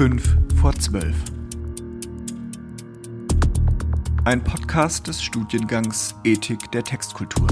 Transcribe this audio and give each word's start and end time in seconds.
5 0.00 0.38
vor 0.58 0.72
12. 0.72 1.14
Ein 4.24 4.42
Podcast 4.42 5.06
des 5.08 5.22
Studiengangs 5.22 6.14
Ethik 6.24 6.72
der 6.72 6.84
Textkultur. 6.84 7.46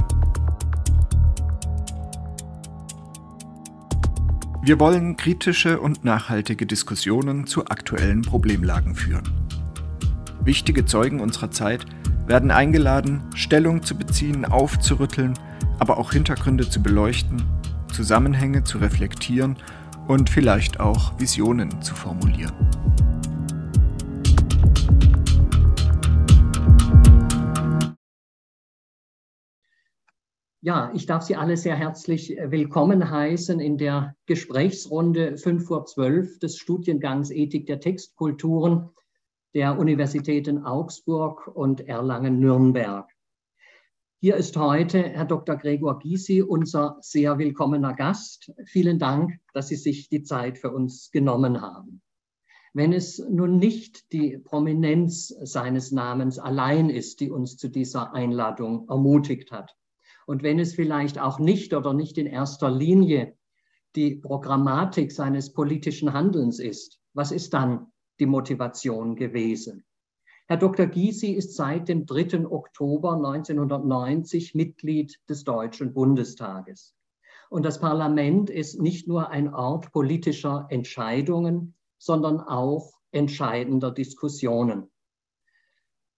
Wir 4.63 4.81
wollen 4.81 5.19
kritische 5.19 5.79
und 5.79 6.05
nachhaltige 6.05 6.65
Diskussionen 6.65 7.47
zu 7.47 7.67
aktuellen 7.67 8.23
Problemlagen 8.23 8.95
führen. 8.95 9.29
Wichtige 10.43 10.87
Zeugen 10.87 11.21
unserer 11.21 11.51
Zeit 11.51 11.85
werden 12.27 12.51
eingeladen, 12.51 13.25
Stellung 13.35 13.83
zu 13.83 13.95
beziehen, 13.95 14.47
aufzurütteln, 14.47 15.35
aber 15.81 15.99
auch 15.99 16.15
Hintergründe 16.15 16.67
zu 16.67 16.83
beleuchten, 16.83 17.43
Zusammenhänge 17.93 18.65
zu 18.65 18.79
reflektieren 18.79 19.59
und 20.09 20.31
vielleicht 20.31 20.81
auch 20.81 21.19
Visionen 21.21 21.83
zu 21.83 21.95
formulieren. 21.95 22.53
Ja, 30.61 30.91
ich 30.93 31.07
darf 31.07 31.23
Sie 31.23 31.37
alle 31.37 31.57
sehr 31.57 31.77
herzlich 31.77 32.37
willkommen 32.45 33.11
heißen 33.11 33.61
in 33.61 33.79
der 33.79 34.17
Gesprächsrunde 34.27 35.39
5 35.39 35.65
vor 35.65 35.87
12 35.87 36.41
des 36.41 36.59
Studiengangs 36.59 37.31
Ethik 37.31 37.67
der 37.67 37.81
Textkulturen 37.81 38.91
der 39.55 39.79
Universitäten 39.79 40.65
Augsburg 40.65 41.47
und 41.47 41.87
Erlangen-Nürnberg. 41.87 43.09
Hier 44.21 44.35
ist 44.35 44.57
heute 44.57 45.01
Herr 45.01 45.27
Dr. 45.27 45.55
Gregor 45.55 46.01
Gysi, 46.01 46.43
unser 46.43 46.99
sehr 47.03 47.39
willkommener 47.39 47.95
Gast. 47.95 48.51
Vielen 48.65 48.99
Dank, 48.99 49.39
dass 49.55 49.69
Sie 49.69 49.77
sich 49.77 50.09
die 50.09 50.25
Zeit 50.25 50.59
für 50.59 50.73
uns 50.73 51.13
genommen 51.13 51.61
haben. 51.61 52.03
Wenn 52.75 52.93
es 52.93 53.21
nun 53.21 53.59
nicht 53.59 54.11
die 54.13 54.37
Prominenz 54.39 55.29
seines 55.29 55.93
Namens 55.93 56.41
allein 56.41 56.91
ist, 56.91 57.21
die 57.21 57.31
uns 57.31 57.57
zu 57.59 57.69
dieser 57.69 58.13
Einladung 58.13 58.89
ermutigt 58.89 59.53
hat, 59.53 59.77
und 60.27 60.43
wenn 60.43 60.59
es 60.59 60.75
vielleicht 60.75 61.21
auch 61.21 61.39
nicht 61.39 61.73
oder 61.73 61.95
nicht 61.95 62.19
in 62.19 62.27
erster 62.27 62.73
Linie 62.73 63.37
die 63.95 64.17
Programmatik 64.17 65.13
seines 65.13 65.53
politischen 65.53 66.13
Handelns 66.13 66.59
ist, 66.59 66.99
was 67.15 67.31
ist 67.31 67.55
dann 67.55 67.93
die 68.19 68.27
Motivation 68.27 69.15
gewesen? 69.15 69.85
Herr 70.51 70.57
Dr. 70.57 70.87
Gysi 70.87 71.33
ist 71.33 71.57
seit 71.57 71.91
dem 71.91 72.07
3. 72.07 72.47
Oktober 72.47 73.13
1990 73.13 74.55
Mitglied 74.55 75.21
des 75.29 75.45
Deutschen 75.45 75.93
Bundestages. 75.93 76.95
Und 77.51 77.67
das 77.67 77.81
Parlament 77.81 78.49
ist 78.49 78.81
nicht 78.81 79.07
nur 79.07 79.29
ein 79.29 79.53
Ort 79.53 79.93
politischer 79.93 80.67
Entscheidungen, 80.71 81.75
sondern 81.99 82.41
auch 82.41 82.95
entscheidender 83.11 83.91
Diskussionen. 83.91 84.91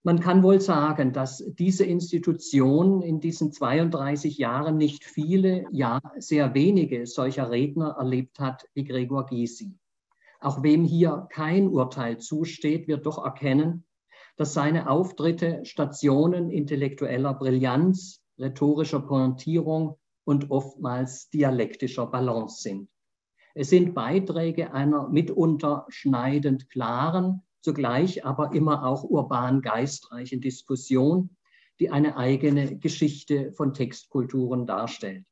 Man 0.01 0.21
kann 0.21 0.43
wohl 0.43 0.61
sagen, 0.61 1.11
dass 1.11 1.43
diese 1.59 1.83
Institution 1.83 3.01
in 3.01 3.19
diesen 3.19 3.51
32 3.51 4.37
Jahren 4.37 4.77
nicht 4.77 5.03
viele, 5.03 5.65
ja 5.71 5.99
sehr 6.19 6.53
wenige 6.53 7.05
solcher 7.05 7.51
Redner 7.51 7.97
erlebt 7.99 8.39
hat 8.39 8.65
wie 8.75 8.85
Gregor 8.85 9.25
Gysi. 9.25 9.77
Auch 10.39 10.63
wem 10.63 10.85
hier 10.85 11.27
kein 11.29 11.67
Urteil 11.67 12.17
zusteht, 12.17 12.87
wird 12.87 13.05
doch 13.05 13.23
erkennen, 13.23 13.83
dass 14.37 14.53
seine 14.53 14.89
Auftritte 14.89 15.65
Stationen 15.65 16.49
intellektueller 16.49 17.33
Brillanz, 17.33 18.23
rhetorischer 18.39 19.01
Pointierung 19.01 19.97
und 20.23 20.51
oftmals 20.51 21.29
dialektischer 21.29 22.07
Balance 22.07 22.61
sind. 22.61 22.89
Es 23.53 23.69
sind 23.69 23.93
Beiträge 23.93 24.73
einer 24.73 25.09
mitunter 25.09 25.85
schneidend 25.89 26.69
klaren, 26.69 27.41
zugleich 27.61 28.25
aber 28.25 28.53
immer 28.53 28.85
auch 28.85 29.03
urban 29.03 29.61
geistreichen 29.61 30.41
Diskussion, 30.41 31.35
die 31.79 31.89
eine 31.89 32.15
eigene 32.15 32.77
Geschichte 32.77 33.51
von 33.51 33.73
Textkulturen 33.73 34.65
darstellt. 34.65 35.25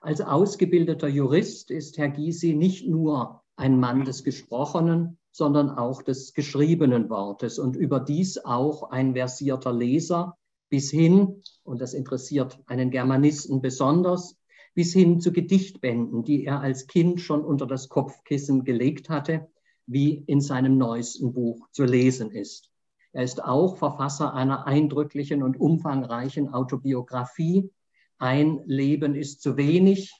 Als 0.00 0.20
ausgebildeter 0.20 1.08
Jurist 1.08 1.70
ist 1.70 1.98
Herr 1.98 2.10
Gysi 2.10 2.54
nicht 2.54 2.86
nur 2.86 3.42
ein 3.56 3.80
Mann 3.80 4.04
des 4.04 4.22
Gesprochenen, 4.22 5.18
sondern 5.34 5.68
auch 5.68 6.00
des 6.00 6.32
geschriebenen 6.32 7.10
Wortes 7.10 7.58
und 7.58 7.74
überdies 7.74 8.38
auch 8.44 8.90
ein 8.90 9.14
versierter 9.14 9.72
Leser 9.72 10.38
bis 10.70 10.92
hin, 10.92 11.42
und 11.64 11.80
das 11.80 11.92
interessiert 11.92 12.60
einen 12.66 12.92
Germanisten 12.92 13.60
besonders, 13.60 14.36
bis 14.74 14.92
hin 14.92 15.18
zu 15.18 15.32
Gedichtbänden, 15.32 16.22
die 16.22 16.44
er 16.44 16.60
als 16.60 16.86
Kind 16.86 17.20
schon 17.20 17.44
unter 17.44 17.66
das 17.66 17.88
Kopfkissen 17.88 18.62
gelegt 18.62 19.08
hatte, 19.08 19.48
wie 19.86 20.22
in 20.28 20.40
seinem 20.40 20.78
neuesten 20.78 21.32
Buch 21.32 21.66
zu 21.72 21.82
lesen 21.82 22.30
ist. 22.30 22.70
Er 23.12 23.24
ist 23.24 23.42
auch 23.42 23.76
Verfasser 23.76 24.34
einer 24.34 24.68
eindrücklichen 24.68 25.42
und 25.42 25.58
umfangreichen 25.58 26.54
Autobiografie. 26.54 27.72
Ein 28.18 28.60
Leben 28.66 29.16
ist 29.16 29.42
zu 29.42 29.56
wenig, 29.56 30.12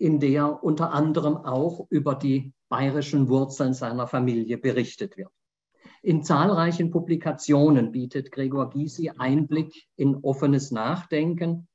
in 0.00 0.18
der 0.18 0.64
unter 0.64 0.92
anderem 0.92 1.36
auch 1.36 1.86
über 1.90 2.14
die 2.14 2.54
bayerischen 2.70 3.28
Wurzeln 3.28 3.74
seiner 3.74 4.06
Familie 4.06 4.56
berichtet 4.56 5.18
wird. 5.18 5.30
In 6.02 6.22
zahlreichen 6.24 6.90
Publikationen 6.90 7.92
bietet 7.92 8.32
Gregor 8.32 8.70
Gysi 8.70 9.10
Einblick 9.18 9.88
in 9.96 10.16
offenes 10.22 10.70
Nachdenken, 10.70 11.68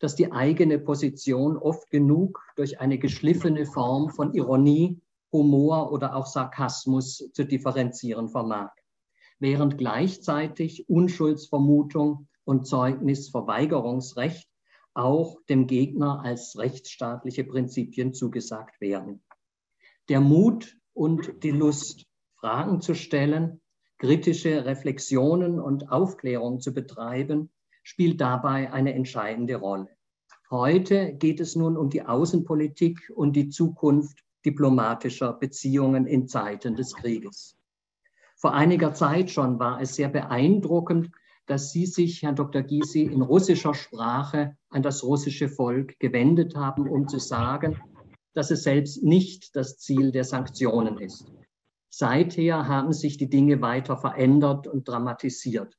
das 0.00 0.16
die 0.16 0.32
eigene 0.32 0.80
Position 0.80 1.56
oft 1.56 1.88
genug 1.90 2.42
durch 2.56 2.80
eine 2.80 2.98
geschliffene 2.98 3.64
Form 3.64 4.10
von 4.10 4.34
Ironie, 4.34 5.00
Humor 5.30 5.92
oder 5.92 6.16
auch 6.16 6.26
Sarkasmus 6.26 7.30
zu 7.32 7.44
differenzieren 7.44 8.28
vermag, 8.28 8.72
während 9.38 9.78
gleichzeitig 9.78 10.88
Unschuldsvermutung 10.88 12.26
und 12.44 12.66
Zeugnisverweigerungsrecht 12.66 14.47
auch 14.98 15.40
dem 15.48 15.66
Gegner 15.66 16.22
als 16.24 16.58
rechtsstaatliche 16.58 17.44
Prinzipien 17.44 18.12
zugesagt 18.12 18.80
werden 18.80 19.22
der 20.08 20.20
Mut 20.20 20.76
und 20.94 21.42
die 21.42 21.50
Lust, 21.50 22.06
Fragen 22.36 22.80
zu 22.80 22.94
stellen, 22.94 23.60
kritische 23.98 24.64
Reflexionen 24.64 25.60
und 25.60 25.90
Aufklärung 25.90 26.60
zu 26.60 26.72
betreiben, 26.72 27.50
spielt 27.82 28.20
dabei 28.20 28.72
eine 28.72 28.94
entscheidende 28.94 29.56
Rolle. 29.56 29.88
Heute 30.50 31.14
geht 31.14 31.40
es 31.40 31.56
nun 31.56 31.76
um 31.76 31.90
die 31.90 32.02
Außenpolitik 32.02 33.12
und 33.14 33.34
die 33.34 33.48
Zukunft 33.50 34.24
diplomatischer 34.46 35.32
Beziehungen 35.32 36.06
in 36.06 36.26
Zeiten 36.26 36.74
des 36.74 36.94
Krieges. 36.94 37.56
Vor 38.36 38.54
einiger 38.54 38.94
Zeit 38.94 39.30
schon 39.30 39.58
war 39.58 39.80
es 39.80 39.96
sehr 39.96 40.08
beeindruckend, 40.08 41.10
dass 41.48 41.72
Sie 41.72 41.86
sich, 41.86 42.22
Herr 42.22 42.34
Dr. 42.34 42.62
Gysi, 42.62 43.02
in 43.02 43.22
russischer 43.22 43.74
Sprache 43.74 44.56
an 44.68 44.82
das 44.82 45.02
russische 45.02 45.48
Volk 45.48 45.98
gewendet 45.98 46.54
haben, 46.54 46.88
um 46.88 47.08
zu 47.08 47.18
sagen, 47.18 47.80
dass 48.34 48.50
es 48.50 48.62
selbst 48.62 49.02
nicht 49.02 49.56
das 49.56 49.78
Ziel 49.78 50.12
der 50.12 50.24
Sanktionen 50.24 50.98
ist. 50.98 51.32
Seither 51.88 52.68
haben 52.68 52.92
sich 52.92 53.16
die 53.16 53.30
Dinge 53.30 53.62
weiter 53.62 53.96
verändert 53.96 54.66
und 54.66 54.86
dramatisiert. 54.86 55.74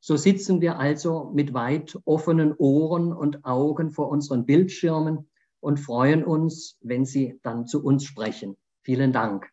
So 0.00 0.16
sitzen 0.16 0.60
wir 0.60 0.78
also 0.78 1.30
mit 1.34 1.52
weit 1.52 1.98
offenen 2.04 2.54
Ohren 2.56 3.12
und 3.12 3.44
Augen 3.44 3.90
vor 3.90 4.08
unseren 4.08 4.46
Bildschirmen 4.46 5.28
und 5.60 5.78
freuen 5.78 6.24
uns, 6.24 6.78
wenn 6.80 7.04
Sie 7.04 7.38
dann 7.42 7.66
zu 7.66 7.84
uns 7.84 8.04
sprechen. 8.04 8.56
Vielen 8.82 9.12
Dank. 9.12 9.48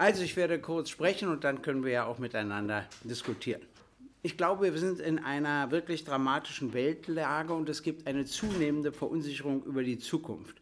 Also 0.00 0.22
ich 0.22 0.34
werde 0.34 0.58
kurz 0.58 0.88
sprechen 0.88 1.28
und 1.28 1.44
dann 1.44 1.60
können 1.60 1.84
wir 1.84 1.92
ja 1.92 2.04
auch 2.06 2.18
miteinander 2.18 2.86
diskutieren. 3.04 3.60
Ich 4.22 4.38
glaube, 4.38 4.72
wir 4.72 4.78
sind 4.80 4.98
in 4.98 5.18
einer 5.18 5.70
wirklich 5.72 6.06
dramatischen 6.06 6.72
Weltlage 6.72 7.52
und 7.52 7.68
es 7.68 7.82
gibt 7.82 8.06
eine 8.06 8.24
zunehmende 8.24 8.92
Verunsicherung 8.92 9.62
über 9.62 9.82
die 9.84 9.98
Zukunft. 9.98 10.56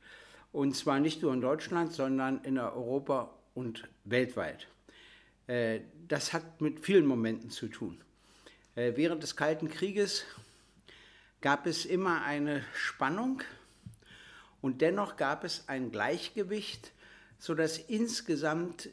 Und 0.51 0.75
zwar 0.75 0.99
nicht 0.99 1.23
nur 1.23 1.33
in 1.33 1.41
Deutschland, 1.41 1.93
sondern 1.93 2.43
in 2.43 2.59
Europa 2.59 3.33
und 3.55 3.85
weltweit. 4.03 4.67
Äh, 5.47 5.83
das 6.09 6.33
hat 6.33 6.61
mit 6.61 6.81
vielen 6.81 7.07
Momenten 7.07 7.51
zu 7.51 7.69
tun. 7.69 8.01
Äh, 8.75 8.95
während 8.97 9.23
des 9.23 9.37
Kalten 9.37 9.71
Krieges 9.71 10.25
gab 11.41 11.69
es 11.69 11.87
immer 11.87 12.25
eine 12.25 12.65
Spannung 12.75 13.43
und 14.63 14.81
dennoch 14.81 15.17
gab 15.17 15.45
es 15.45 15.69
ein 15.69 15.93
Gleichgewicht, 15.93 16.91
sodass 17.39 17.79
insgesamt 17.79 18.89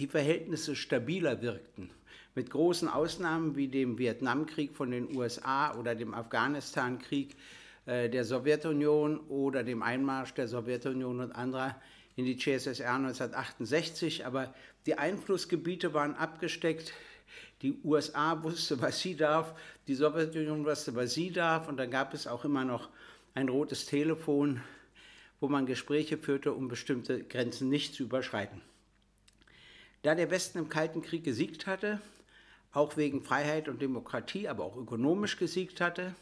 die 0.00 0.06
Verhältnisse 0.06 0.74
stabiler 0.74 1.42
wirkten 1.42 1.90
mit 2.34 2.48
großen 2.48 2.88
Ausnahmen 2.88 3.54
wie 3.54 3.68
dem 3.68 3.98
Vietnamkrieg 3.98 4.74
von 4.74 4.90
den 4.90 5.14
USA 5.14 5.76
oder 5.76 5.94
dem 5.94 6.14
Afghanistankrieg 6.14 7.36
äh, 7.84 8.08
der 8.08 8.24
Sowjetunion 8.24 9.20
oder 9.28 9.62
dem 9.62 9.82
Einmarsch 9.82 10.32
der 10.32 10.48
Sowjetunion 10.48 11.20
und 11.20 11.32
anderer 11.32 11.76
in 12.16 12.24
die 12.24 12.38
CSSR 12.38 12.94
1968. 12.94 14.24
Aber 14.24 14.54
die 14.86 14.96
Einflussgebiete 14.96 15.92
waren 15.92 16.14
abgesteckt. 16.14 16.94
Die 17.60 17.78
USA 17.84 18.42
wusste, 18.42 18.80
was 18.80 19.00
sie 19.00 19.16
darf, 19.16 19.52
die 19.86 19.94
Sowjetunion 19.94 20.64
wusste, 20.64 20.94
was 20.94 21.12
sie 21.12 21.30
darf. 21.30 21.68
Und 21.68 21.76
dann 21.76 21.90
gab 21.90 22.14
es 22.14 22.26
auch 22.26 22.46
immer 22.46 22.64
noch 22.64 22.88
ein 23.34 23.50
rotes 23.50 23.84
Telefon, 23.84 24.62
wo 25.40 25.48
man 25.48 25.66
Gespräche 25.66 26.16
führte, 26.16 26.54
um 26.54 26.68
bestimmte 26.68 27.22
Grenzen 27.22 27.68
nicht 27.68 27.94
zu 27.94 28.04
überschreiten. 28.04 28.62
Da 30.02 30.14
der 30.14 30.30
Westen 30.30 30.58
im 30.58 30.70
Kalten 30.70 31.02
Krieg 31.02 31.24
gesiegt 31.24 31.66
hatte, 31.66 32.00
auch 32.72 32.96
wegen 32.96 33.22
Freiheit 33.22 33.68
und 33.68 33.82
Demokratie, 33.82 34.48
aber 34.48 34.64
auch 34.64 34.76
ökonomisch 34.76 35.36
gesiegt 35.36 35.82
hatte, 35.82 36.14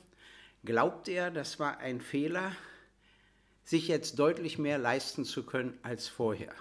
glaubt 0.65 1.09
er, 1.09 1.31
das 1.31 1.61
war 1.61 1.79
ein 1.79 2.01
Fehler, 2.01 2.53
sich 3.63 3.87
jetzt 3.87 4.19
deutlich 4.19 4.59
mehr 4.59 4.79
leisten 4.79 5.25
zu 5.25 5.45
können 5.45 5.79
als 5.83 6.09
vorher. 6.09 6.53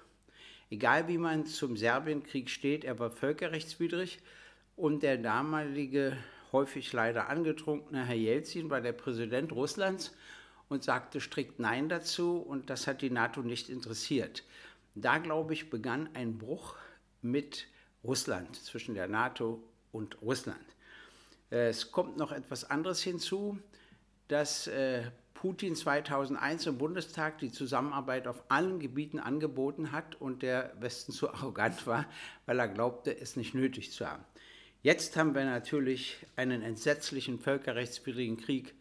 Egal 0.69 1.07
wie 1.07 1.17
man 1.17 1.47
zum 1.47 1.75
Serbienkrieg 1.75 2.51
steht, 2.51 2.83
er 2.83 2.99
war 2.99 3.09
völkerrechtswidrig 3.09 4.19
und 4.75 5.01
der 5.01 5.17
damalige, 5.17 6.17
häufig 6.51 6.93
leider 6.93 7.29
angetrunkene 7.29 8.05
Herr 8.05 8.15
Jelzin 8.15 8.69
war 8.69 8.81
der 8.81 8.91
Präsident 8.91 9.51
Russlands 9.53 10.15
und 10.69 10.83
sagte 10.83 11.19
strikt 11.19 11.59
Nein 11.59 11.89
dazu 11.89 12.37
und 12.37 12.69
das 12.69 12.85
hat 12.85 13.01
die 13.01 13.09
NATO 13.09 13.41
nicht 13.41 13.69
interessiert. 13.69 14.43
Da, 14.93 15.17
glaube 15.17 15.53
ich, 15.53 15.69
begann 15.69 16.09
ein 16.13 16.37
Bruch 16.37 16.75
mit 17.31 17.67
Russland, 18.03 18.55
zwischen 18.55 18.95
der 18.95 19.07
NATO 19.07 19.61
und 19.91 20.21
Russland. 20.21 20.65
Es 21.49 21.91
kommt 21.91 22.17
noch 22.17 22.31
etwas 22.31 22.69
anderes 22.69 23.01
hinzu, 23.01 23.57
dass 24.27 24.67
äh, 24.67 25.03
Putin 25.33 25.75
2001 25.75 26.65
im 26.65 26.77
Bundestag 26.77 27.37
die 27.39 27.51
Zusammenarbeit 27.51 28.27
auf 28.27 28.43
allen 28.49 28.79
Gebieten 28.79 29.19
angeboten 29.19 29.91
hat 29.91 30.19
und 30.19 30.41
der 30.41 30.73
Westen 30.79 31.11
zu 31.11 31.29
arrogant 31.33 31.85
war, 31.85 32.05
weil 32.45 32.59
er 32.59 32.67
glaubte, 32.67 33.17
es 33.17 33.35
nicht 33.35 33.53
nötig 33.53 33.91
zu 33.91 34.07
haben. 34.07 34.23
Jetzt 34.83 35.15
haben 35.15 35.35
wir 35.35 35.45
natürlich 35.45 36.25
einen 36.35 36.61
entsetzlichen 36.61 37.39
völkerrechtswidrigen 37.39 38.37
Krieg 38.37 38.73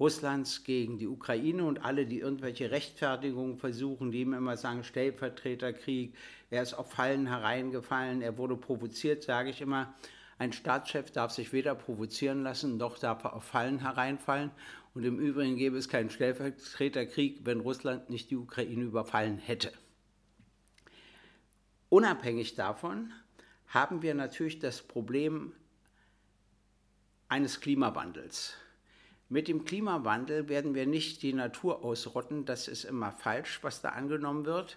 Russlands 0.00 0.64
gegen 0.64 0.98
die 0.98 1.06
Ukraine 1.06 1.64
und 1.64 1.84
alle, 1.84 2.06
die 2.06 2.18
irgendwelche 2.18 2.70
Rechtfertigungen 2.70 3.56
versuchen, 3.56 4.10
die 4.10 4.22
ihm 4.22 4.32
immer 4.32 4.56
sagen, 4.56 4.84
Stellvertreterkrieg, 4.84 6.14
er 6.50 6.62
ist 6.62 6.74
auf 6.74 6.92
Fallen 6.92 7.26
hereingefallen, 7.26 8.22
er 8.22 8.36
wurde 8.38 8.56
provoziert, 8.56 9.22
sage 9.22 9.50
ich 9.50 9.60
immer. 9.60 9.94
Ein 10.38 10.52
Staatschef 10.52 11.10
darf 11.10 11.30
sich 11.30 11.52
weder 11.52 11.74
provozieren 11.74 12.42
lassen, 12.42 12.76
noch 12.76 12.98
darf 12.98 13.22
er 13.24 13.34
auf 13.34 13.44
Fallen 13.44 13.78
hereinfallen. 13.78 14.50
Und 14.94 15.04
im 15.04 15.18
Übrigen 15.18 15.56
gäbe 15.56 15.78
es 15.78 15.88
keinen 15.88 16.10
Stellvertreterkrieg, 16.10 17.40
wenn 17.44 17.60
Russland 17.60 18.10
nicht 18.10 18.30
die 18.30 18.36
Ukraine 18.36 18.82
überfallen 18.82 19.38
hätte. 19.38 19.72
Unabhängig 21.88 22.54
davon 22.54 23.12
haben 23.68 24.02
wir 24.02 24.14
natürlich 24.14 24.58
das 24.58 24.82
Problem 24.82 25.52
eines 27.28 27.60
Klimawandels. 27.60 28.56
Mit 29.32 29.48
dem 29.48 29.64
Klimawandel 29.64 30.50
werden 30.50 30.74
wir 30.74 30.84
nicht 30.84 31.22
die 31.22 31.32
Natur 31.32 31.82
ausrotten, 31.86 32.44
das 32.44 32.68
ist 32.68 32.84
immer 32.84 33.12
falsch, 33.12 33.60
was 33.62 33.80
da 33.80 33.88
angenommen 33.88 34.44
wird. 34.44 34.76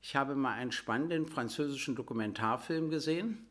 Ich 0.00 0.14
habe 0.14 0.36
mal 0.36 0.52
einen 0.52 0.70
spannenden 0.70 1.26
französischen 1.26 1.96
Dokumentarfilm 1.96 2.90
gesehen. 2.90 3.48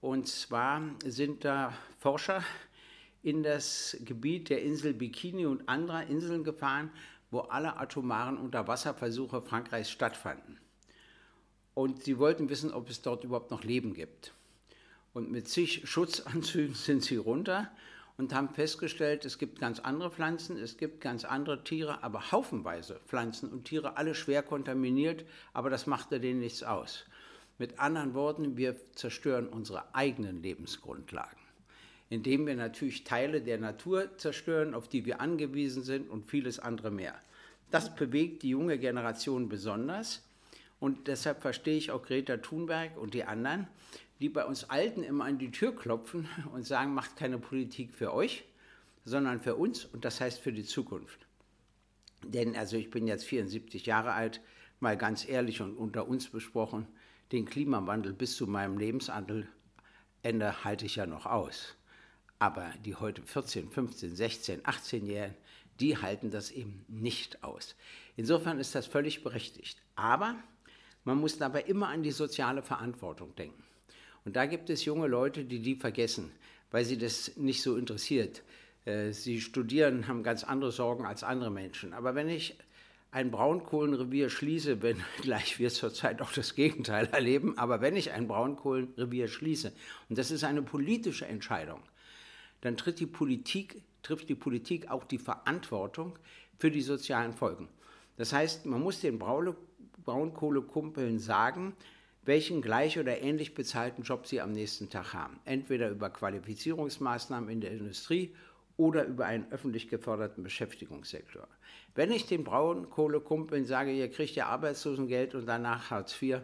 Und 0.00 0.28
zwar 0.28 0.82
sind 1.04 1.44
da 1.44 1.72
Forscher 1.98 2.44
in 3.24 3.42
das 3.42 3.96
Gebiet 4.04 4.48
der 4.48 4.62
Insel 4.62 4.94
Bikini 4.94 5.44
und 5.44 5.68
anderer 5.68 6.06
Inseln 6.06 6.44
gefahren, 6.44 6.92
wo 7.32 7.40
alle 7.40 7.78
atomaren 7.78 8.38
Unterwasserversuche 8.38 9.42
Frankreichs 9.42 9.90
stattfanden. 9.90 10.60
Und 11.74 12.04
sie 12.04 12.18
wollten 12.18 12.48
wissen, 12.48 12.72
ob 12.72 12.88
es 12.88 13.02
dort 13.02 13.24
überhaupt 13.24 13.50
noch 13.50 13.64
Leben 13.64 13.92
gibt. 13.92 14.32
Und 15.14 15.32
mit 15.32 15.48
zig 15.48 15.82
Schutzanzügen 15.82 16.74
sind 16.76 17.02
sie 17.02 17.16
runter 17.16 17.72
und 18.18 18.34
haben 18.34 18.48
festgestellt, 18.50 19.24
es 19.24 19.38
gibt 19.38 19.60
ganz 19.60 19.78
andere 19.78 20.10
Pflanzen, 20.10 20.58
es 20.58 20.76
gibt 20.76 21.00
ganz 21.00 21.24
andere 21.24 21.62
Tiere, 21.62 22.02
aber 22.02 22.32
haufenweise 22.32 23.00
Pflanzen 23.06 23.48
und 23.50 23.64
Tiere, 23.64 23.96
alle 23.96 24.14
schwer 24.14 24.42
kontaminiert, 24.42 25.24
aber 25.54 25.70
das 25.70 25.86
machte 25.86 26.20
denen 26.20 26.40
nichts 26.40 26.64
aus. 26.64 27.06
Mit 27.58 27.78
anderen 27.78 28.14
Worten, 28.14 28.56
wir 28.56 28.76
zerstören 28.92 29.48
unsere 29.48 29.94
eigenen 29.94 30.42
Lebensgrundlagen, 30.42 31.38
indem 32.10 32.46
wir 32.46 32.56
natürlich 32.56 33.04
Teile 33.04 33.40
der 33.40 33.58
Natur 33.58 34.18
zerstören, 34.18 34.74
auf 34.74 34.88
die 34.88 35.06
wir 35.06 35.20
angewiesen 35.20 35.84
sind 35.84 36.10
und 36.10 36.26
vieles 36.26 36.58
andere 36.58 36.90
mehr. 36.90 37.14
Das 37.70 37.94
bewegt 37.94 38.42
die 38.42 38.50
junge 38.50 38.78
Generation 38.78 39.48
besonders 39.48 40.24
und 40.80 41.06
deshalb 41.06 41.40
verstehe 41.40 41.76
ich 41.76 41.92
auch 41.92 42.02
Greta 42.02 42.38
Thunberg 42.38 42.96
und 42.96 43.14
die 43.14 43.24
anderen, 43.24 43.68
die 44.20 44.28
bei 44.28 44.44
uns 44.44 44.64
Alten 44.64 45.02
immer 45.02 45.24
an 45.24 45.38
die 45.38 45.50
Tür 45.50 45.74
klopfen 45.74 46.28
und 46.52 46.66
sagen, 46.66 46.94
macht 46.94 47.16
keine 47.16 47.38
Politik 47.38 47.94
für 47.94 48.12
euch, 48.12 48.44
sondern 49.04 49.40
für 49.40 49.56
uns 49.56 49.84
und 49.84 50.04
das 50.04 50.20
heißt 50.20 50.40
für 50.40 50.52
die 50.52 50.64
Zukunft. 50.64 51.26
Denn 52.24 52.56
also 52.56 52.76
ich 52.76 52.90
bin 52.90 53.06
jetzt 53.06 53.24
74 53.24 53.86
Jahre 53.86 54.12
alt, 54.12 54.40
mal 54.80 54.96
ganz 54.96 55.28
ehrlich 55.28 55.60
und 55.60 55.76
unter 55.76 56.08
uns 56.08 56.28
besprochen, 56.28 56.86
den 57.32 57.44
Klimawandel 57.44 58.12
bis 58.12 58.36
zu 58.36 58.46
meinem 58.46 58.78
Lebensende 58.78 59.46
halte 60.64 60.86
ich 60.86 60.96
ja 60.96 61.06
noch 61.06 61.26
aus. 61.26 61.74
Aber 62.38 62.72
die 62.84 62.94
heute 62.94 63.22
14, 63.22 63.70
15, 63.70 64.16
16, 64.16 64.62
18-Jährigen, 64.62 65.36
die 65.80 65.96
halten 65.96 66.30
das 66.30 66.50
eben 66.50 66.84
nicht 66.88 67.44
aus. 67.44 67.76
Insofern 68.16 68.58
ist 68.58 68.74
das 68.74 68.86
völlig 68.86 69.22
berechtigt. 69.22 69.80
Aber 69.94 70.36
man 71.04 71.18
muss 71.18 71.38
dabei 71.38 71.62
immer 71.62 71.88
an 71.88 72.02
die 72.02 72.10
soziale 72.10 72.62
Verantwortung 72.62 73.34
denken. 73.36 73.62
Und 74.28 74.36
da 74.36 74.44
gibt 74.44 74.68
es 74.68 74.84
junge 74.84 75.06
Leute, 75.06 75.46
die 75.46 75.60
die 75.60 75.74
vergessen, 75.74 76.30
weil 76.70 76.84
sie 76.84 76.98
das 76.98 77.38
nicht 77.38 77.62
so 77.62 77.78
interessiert. 77.78 78.42
Äh, 78.84 79.12
sie 79.12 79.40
studieren, 79.40 80.06
haben 80.06 80.22
ganz 80.22 80.44
andere 80.44 80.70
Sorgen 80.70 81.06
als 81.06 81.24
andere 81.24 81.50
Menschen. 81.50 81.94
Aber 81.94 82.14
wenn 82.14 82.28
ich 82.28 82.58
ein 83.10 83.30
Braunkohlenrevier 83.30 84.28
schließe, 84.28 84.82
wenn 84.86 85.02
gleich 85.22 85.58
wir 85.58 85.70
zurzeit 85.70 86.20
auch 86.20 86.30
das 86.30 86.54
Gegenteil 86.54 87.06
erleben, 87.06 87.56
aber 87.56 87.80
wenn 87.80 87.96
ich 87.96 88.12
ein 88.12 88.28
Braunkohlenrevier 88.28 89.28
schließe, 89.28 89.72
und 90.10 90.18
das 90.18 90.30
ist 90.30 90.44
eine 90.44 90.60
politische 90.60 91.24
Entscheidung, 91.24 91.80
dann 92.60 92.76
tritt 92.76 93.00
die 93.00 93.06
Politik, 93.06 93.80
trifft 94.02 94.28
die 94.28 94.34
Politik 94.34 94.90
auch 94.90 95.04
die 95.04 95.16
Verantwortung 95.16 96.18
für 96.58 96.70
die 96.70 96.82
sozialen 96.82 97.32
Folgen. 97.32 97.66
Das 98.18 98.34
heißt, 98.34 98.66
man 98.66 98.82
muss 98.82 99.00
den 99.00 99.18
Braunkohlekumpeln 99.18 101.18
sagen, 101.18 101.74
welchen 102.28 102.60
gleich 102.60 102.98
oder 102.98 103.22
ähnlich 103.22 103.54
bezahlten 103.54 104.02
Job 104.02 104.26
sie 104.26 104.42
am 104.42 104.52
nächsten 104.52 104.90
Tag 104.90 105.14
haben. 105.14 105.40
Entweder 105.46 105.88
über 105.88 106.10
Qualifizierungsmaßnahmen 106.10 107.48
in 107.48 107.62
der 107.62 107.70
Industrie 107.70 108.34
oder 108.76 109.06
über 109.06 109.24
einen 109.24 109.50
öffentlich 109.50 109.88
geförderten 109.88 110.44
Beschäftigungssektor. 110.44 111.48
Wenn 111.94 112.12
ich 112.12 112.26
den 112.26 112.44
Braunkohlekumpeln 112.44 113.64
sage, 113.64 113.92
ihr 113.92 114.10
kriegt 114.10 114.36
ja 114.36 114.46
Arbeitslosengeld 114.46 115.34
und 115.34 115.46
danach 115.46 115.90
Hartz 115.90 116.20
IV, 116.20 116.42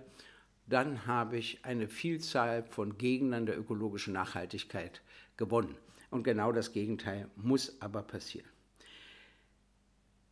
dann 0.67 1.07
habe 1.07 1.37
ich 1.37 1.63
eine 1.67 1.87
Vielzahl 1.87 2.63
von 2.63 2.97
Gegnern 2.97 3.45
der 3.45 3.59
ökologischen 3.59 4.15
Nachhaltigkeit 4.15 5.03
gewonnen. 5.37 5.77
Und 6.11 6.23
genau 6.25 6.51
das 6.51 6.73
Gegenteil 6.73 7.29
muss 7.37 7.77
aber 7.83 8.03
passieren. 8.03 8.49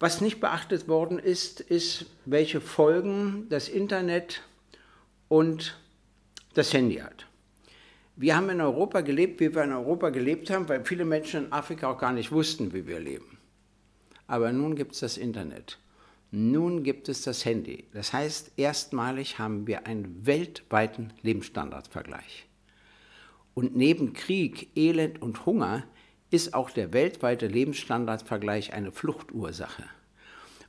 Was 0.01 0.23
nicht 0.23 0.41
beachtet 0.41 0.89
worden 0.89 1.19
ist, 1.19 1.61
ist, 1.61 2.07
welche 2.25 2.63
Folgen 2.63 3.51
das 3.51 3.69
Internet 3.69 4.43
und 5.33 5.79
das 6.53 6.75
Handy 6.75 6.97
hat. 6.97 7.27
Wir 8.17 8.37
haben 8.37 8.51
in 8.51 8.61
Europa 8.61 9.01
gelebt, 9.01 9.41
wie 9.41 9.55
wir 9.55 9.65
in 9.65 9.73
Europa 9.73 10.11
gelebt 10.11 10.51
haben, 10.51 10.69
weil 10.69 10.85
viele 10.85 11.07
Menschen 11.07 11.47
in 11.47 11.53
Afrika 11.53 11.91
auch 11.91 11.97
gar 11.97 12.13
nicht 12.13 12.33
wussten, 12.33 12.75
wie 12.75 12.87
wir 12.87 13.01
leben. 13.01 13.39
Aber 14.27 14.53
nun 14.53 14.77
gibt 14.77 14.93
es 14.93 15.01
das 15.01 15.17
Internet. 15.17 15.79
Nun 16.33 16.83
gibt 16.83 17.09
es 17.09 17.23
das 17.23 17.47
Handy. 17.47 17.87
Das 17.95 18.13
heißt, 18.13 18.53
erstmalig 18.59 19.39
haben 19.39 19.67
wir 19.67 19.87
einen 19.87 20.27
weltweiten 20.27 21.15
Lebensstandardvergleich. 21.23 22.47
Und 23.55 23.75
neben 23.75 24.13
Krieg, 24.13 24.77
Elend 24.77 25.23
und 25.23 25.47
Hunger 25.47 25.85
ist 26.29 26.53
auch 26.53 26.69
der 26.69 26.93
weltweite 26.93 27.47
Lebensstandardvergleich 27.47 28.75
eine 28.75 28.93
Fluchtursache. 28.93 29.85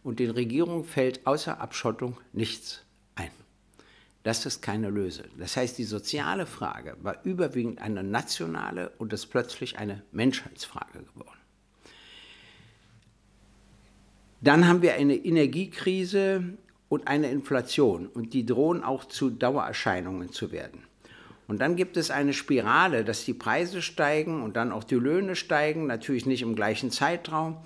Und 0.04 0.20
den 0.20 0.30
Regierungen 0.30 0.86
fällt 0.86 1.28
außer 1.28 1.60
Abschottung 1.60 2.16
nichts 2.32 2.86
das 4.24 4.46
ist 4.46 4.62
keine 4.62 4.90
Lösung. 4.90 5.26
Das 5.38 5.58
heißt, 5.58 5.78
die 5.78 5.84
soziale 5.84 6.46
Frage 6.46 6.96
war 7.02 7.24
überwiegend 7.24 7.82
eine 7.82 8.04
nationale 8.04 8.92
und 8.98 9.12
ist 9.12 9.28
plötzlich 9.28 9.78
eine 9.78 10.02
Menschheitsfrage 10.12 11.04
geworden. 11.04 11.40
Dann 14.40 14.68
haben 14.68 14.82
wir 14.82 14.96
eine 14.96 15.16
Energiekrise 15.16 16.44
und 16.90 17.08
eine 17.08 17.32
Inflation 17.32 18.08
und 18.08 18.34
die 18.34 18.46
drohen 18.46 18.84
auch 18.84 19.06
zu 19.06 19.30
Dauererscheinungen 19.30 20.32
zu 20.32 20.52
werden. 20.52 20.84
Und 21.48 21.60
dann 21.60 21.76
gibt 21.76 21.98
es 21.98 22.10
eine 22.12 22.34
Spirale, 22.34 23.04
dass 23.04 23.26
die 23.26 23.34
Preise 23.34 23.82
steigen 23.82 24.42
und 24.44 24.56
dann 24.56 24.72
auch 24.72 24.84
die 24.84 24.96
Löhne 24.96 25.36
steigen, 25.36 25.88
natürlich 25.88 26.26
nicht 26.26 26.42
im 26.42 26.56
gleichen 26.56 26.92
Zeitraum, 26.92 27.58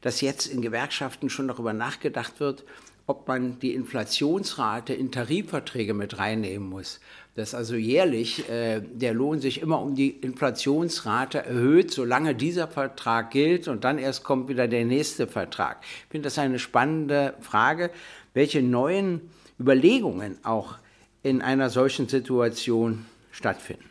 dass 0.00 0.20
jetzt 0.20 0.46
in 0.46 0.62
Gewerkschaften 0.62 1.30
schon 1.30 1.48
darüber 1.48 1.72
nachgedacht 1.72 2.40
wird, 2.40 2.64
ob 3.10 3.26
man 3.26 3.58
die 3.58 3.74
Inflationsrate 3.74 4.94
in 4.94 5.10
Tarifverträge 5.10 5.94
mit 5.94 6.18
reinnehmen 6.18 6.68
muss. 6.68 7.00
dass 7.34 7.54
also 7.54 7.74
jährlich 7.74 8.48
äh, 8.48 8.80
der 8.80 9.14
Lohn 9.14 9.40
sich 9.40 9.62
immer 9.62 9.80
um 9.80 9.94
die 9.94 10.10
Inflationsrate 10.10 11.38
erhöht, 11.38 11.90
solange 11.90 12.34
dieser 12.34 12.68
Vertrag 12.68 13.30
gilt 13.30 13.66
und 13.66 13.82
dann 13.84 13.98
erst 13.98 14.24
kommt 14.24 14.48
wieder 14.48 14.68
der 14.68 14.84
nächste 14.84 15.26
Vertrag. 15.26 15.78
Ich 15.82 16.10
finde 16.10 16.26
das 16.26 16.38
eine 16.38 16.58
spannende 16.58 17.34
Frage, 17.40 17.90
welche 18.34 18.62
neuen 18.62 19.20
Überlegungen 19.58 20.38
auch 20.44 20.76
in 21.22 21.40
einer 21.40 21.70
solchen 21.70 22.08
Situation 22.08 23.06
stattfinden. 23.32 23.89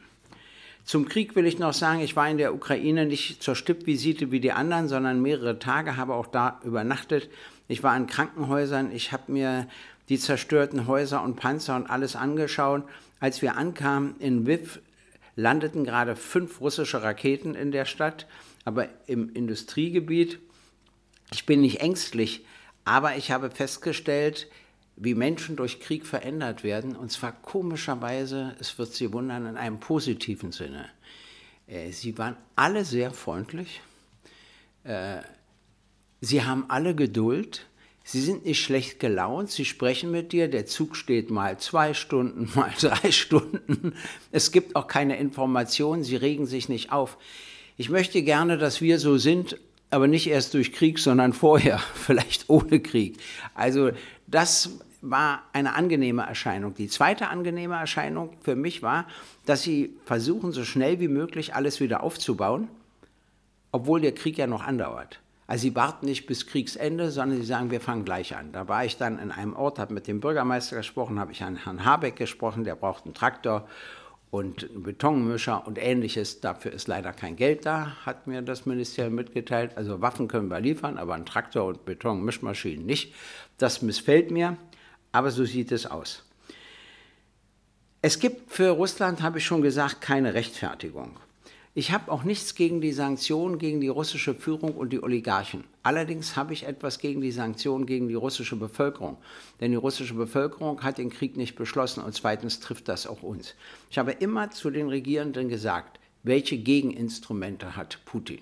Zum 0.89 1.08
Krieg 1.08 1.36
will 1.36 1.46
ich 1.46 1.60
noch 1.60 1.75
sagen, 1.75 2.00
ich 2.00 2.15
war 2.15 2.27
in 2.27 2.39
der 2.39 2.51
Ukraine 2.51 3.05
nicht 3.05 3.43
zur 3.43 3.55
Stippvisite 3.55 4.31
wie 4.31 4.39
die 4.39 4.53
anderen, 4.53 4.88
sondern 4.88 5.22
mehrere 5.22 5.60
Tage, 5.60 5.98
habe 5.98 6.15
auch 6.15 6.25
da 6.25 6.60
übernachtet. 6.63 7.29
Ich 7.67 7.84
war 7.84 7.96
in 7.96 8.08
Krankenhäusern, 8.08 8.91
ich 8.91 9.12
habe 9.12 9.31
mir 9.31 9.67
die 10.10 10.17
zerstörten 10.17 10.88
Häuser 10.88 11.22
und 11.22 11.36
Panzer 11.36 11.75
und 11.75 11.91
alles 11.91 12.15
angeschaut. 12.15 12.86
Als 13.19 13.43
wir 13.43 13.55
ankamen 13.55 14.15
in 14.17 14.48
Wiv, 14.48 14.79
landeten 15.36 15.84
gerade 15.84 16.15
fünf 16.15 16.60
russische 16.60 17.03
Raketen 17.03 17.53
in 17.53 17.72
der 17.72 17.86
Stadt, 17.86 18.25
aber 18.65 18.89
im 19.05 19.31
Industriegebiet. 19.31 20.39
Ich 21.31 21.46
bin 21.46 21.62
nicht 21.62 21.81
ängstlich, 21.81 22.48
aber 22.84 23.15
ich 23.15 23.29
habe 23.29 23.51
festgestellt, 23.51 24.48
wie 25.00 25.15
Menschen 25.15 25.56
durch 25.56 25.79
Krieg 25.79 26.06
verändert 26.06 26.63
werden, 26.63 26.96
und 26.96 27.10
zwar 27.10 27.32
komischerweise, 27.32 28.56
es 28.60 28.77
wird 28.77 28.94
Sie 28.94 29.13
wundern, 29.13 29.46
in 29.46 29.56
einem 29.56 29.79
positiven 29.79 30.51
Sinne. 30.51 30.89
Äh, 31.68 31.91
sie 31.91 32.18
waren 32.18 32.36
alle 32.58 32.84
sehr 32.84 33.12
freundlich, 33.12 33.82
äh, 34.84 35.22
sie 36.20 36.44
haben 36.44 36.65
alle 36.68 36.96
Geduld, 36.96 37.65
sie 38.03 38.20
sind 38.20 38.46
nicht 38.46 38.62
schlecht 38.62 39.00
gelaunt, 39.00 39.50
sie 39.51 39.63
sprechen 39.63 40.12
mit 40.12 40.34
dir, 40.34 40.50
der 40.50 40.65
Zug 40.65 40.98
steht 40.98 41.32
mal 41.32 41.58
zwei 41.60 41.94
Stunden, 41.94 42.51
mal 42.56 42.74
drei 42.77 43.13
Stunden, 43.13 43.94
es 44.34 44.51
gibt 44.51 44.75
auch 44.75 44.88
keine 44.88 45.18
Informationen, 45.18 46.03
sie 46.03 46.18
regen 46.18 46.46
sich 46.46 46.68
nicht 46.68 46.91
auf. 46.91 47.18
Ich 47.77 47.89
möchte 47.89 48.22
gerne, 48.22 48.58
dass 48.58 48.82
wir 48.82 49.00
so 49.00 49.18
sind, 49.18 49.58
aber 49.91 50.08
nicht 50.08 50.27
erst 50.27 50.53
durch 50.56 50.74
Krieg, 50.74 51.00
sondern 51.00 51.32
vorher, 51.32 51.79
vielleicht 51.94 52.50
ohne 52.50 52.82
Krieg. 52.82 53.18
Also 53.53 53.91
das 54.27 54.72
war 55.01 55.44
eine 55.53 55.75
angenehme 55.75 56.24
Erscheinung. 56.24 56.74
Die 56.75 56.88
zweite 56.88 57.29
angenehme 57.29 57.75
Erscheinung 57.75 58.32
für 58.41 58.56
mich 58.56 58.84
war, 58.84 59.06
dass 59.46 59.62
sie 59.62 59.96
versuchen, 60.06 60.51
so 60.51 60.63
schnell 60.63 61.00
wie 61.00 61.08
möglich 61.08 61.56
alles 61.56 61.79
wieder 61.79 62.03
aufzubauen, 62.03 62.68
obwohl 63.72 64.01
der 64.01 64.13
Krieg 64.13 64.38
ja 64.38 64.48
noch 64.48 64.65
andauert. 64.65 65.20
Also 65.48 65.63
sie 65.63 65.75
warten 65.75 66.06
nicht 66.06 66.27
bis 66.27 66.46
Kriegsende, 66.46 67.10
sondern 67.10 67.39
sie 67.39 67.46
sagen, 67.46 67.72
wir 67.72 67.82
fangen 67.82 68.06
gleich 68.06 68.36
an. 68.36 68.51
Da 68.51 68.68
war 68.68 68.86
ich 68.86 68.98
dann 68.98 69.18
in 69.18 69.32
einem 69.32 69.56
Ort, 69.56 69.79
habe 69.79 69.96
mit 69.96 70.06
dem 70.08 70.20
Bürgermeister 70.20 70.77
gesprochen, 70.77 71.20
habe 71.20 71.32
ich 71.32 71.41
an 71.41 71.56
Herrn 71.56 71.86
Habeck 71.86 72.18
gesprochen, 72.18 72.65
der 72.65 72.75
braucht 72.75 73.06
einen 73.06 73.15
Traktor 73.15 73.68
und 74.29 74.70
einen 74.70 74.84
Betonmischer 74.84 75.65
und 75.65 75.79
ähnliches. 75.82 76.39
Dafür 76.39 76.72
ist 76.72 76.88
leider 76.88 77.13
kein 77.13 77.36
Geld 77.36 77.65
da, 77.65 77.96
hat 78.06 78.27
mir 78.27 78.44
das 78.44 78.68
Ministerium 78.68 79.15
mitgeteilt. 79.15 79.72
Also 79.75 80.01
Waffen 80.01 80.27
können 80.27 80.50
wir 80.50 80.60
liefern, 80.60 80.98
aber 81.00 81.15
einen 81.15 81.25
Traktor 81.25 81.65
und 81.65 81.84
Betonmischmaschinen 81.84 82.86
nicht. 82.86 83.15
Das 83.58 83.82
missfällt 83.82 84.29
mir. 84.29 84.56
Aber 85.12 85.32
so 85.32 85.46
sieht 85.46 85.72
es 85.72 85.86
aus. 85.86 86.24
Es 88.01 88.20
gibt 88.20 88.51
für 88.51 88.70
Russland, 88.70 89.22
habe 89.22 89.39
ich 89.39 89.46
schon 89.46 89.62
gesagt, 89.62 90.01
keine 90.01 90.34
Rechtfertigung. 90.34 91.18
Ich 91.75 91.92
habe 91.92 92.12
auch 92.12 92.24
nichts 92.24 92.56
gegen 92.56 92.82
die 92.82 92.92
Sanktionen 92.92 93.60
gegen 93.60 93.80
die 93.80 93.89
russische 93.89 94.34
Führung 94.34 94.75
und 94.75 94.92
die 94.92 95.04
Oligarchen. 95.04 95.63
Allerdings 95.84 96.36
habe 96.36 96.54
ich 96.54 96.66
etwas 96.66 97.00
gegen 97.00 97.22
die 97.22 97.32
Sanktionen 97.32 97.86
gegen 97.86 98.08
die 98.08 98.16
russische 98.16 98.56
Bevölkerung. 98.56 99.18
Denn 99.60 99.72
die 99.72 99.78
russische 99.78 100.16
Bevölkerung 100.16 100.82
hat 100.82 100.98
den 100.98 101.10
Krieg 101.10 101.38
nicht 101.38 101.56
beschlossen 101.56 102.04
und 102.04 102.13
zweitens 102.13 102.60
trifft 102.60 102.88
das 102.88 103.06
auch 103.06 103.22
uns. 103.22 103.54
Ich 103.92 103.98
habe 103.98 104.12
immer 104.12 104.50
zu 104.50 104.72
den 104.72 104.89
Regierenden 104.89 105.48
gesagt, 105.48 106.00
welche 106.24 106.58
Gegeninstrumente 106.58 107.75
hat 107.75 108.00
Putin? 108.06 108.42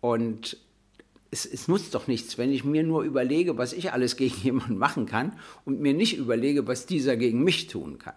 Und 0.00 0.58
es, 1.30 1.46
es 1.46 1.68
nutzt 1.68 1.94
doch 1.94 2.06
nichts, 2.06 2.38
wenn 2.38 2.52
ich 2.52 2.64
mir 2.64 2.82
nur 2.82 3.02
überlege, 3.02 3.56
was 3.58 3.72
ich 3.72 3.92
alles 3.92 4.16
gegen 4.16 4.36
jemanden 4.42 4.76
machen 4.76 5.06
kann 5.06 5.38
und 5.64 5.80
mir 5.80 5.94
nicht 5.94 6.16
überlege, 6.16 6.66
was 6.66 6.86
dieser 6.86 7.16
gegen 7.16 7.42
mich 7.44 7.66
tun 7.68 7.98
kann. 7.98 8.14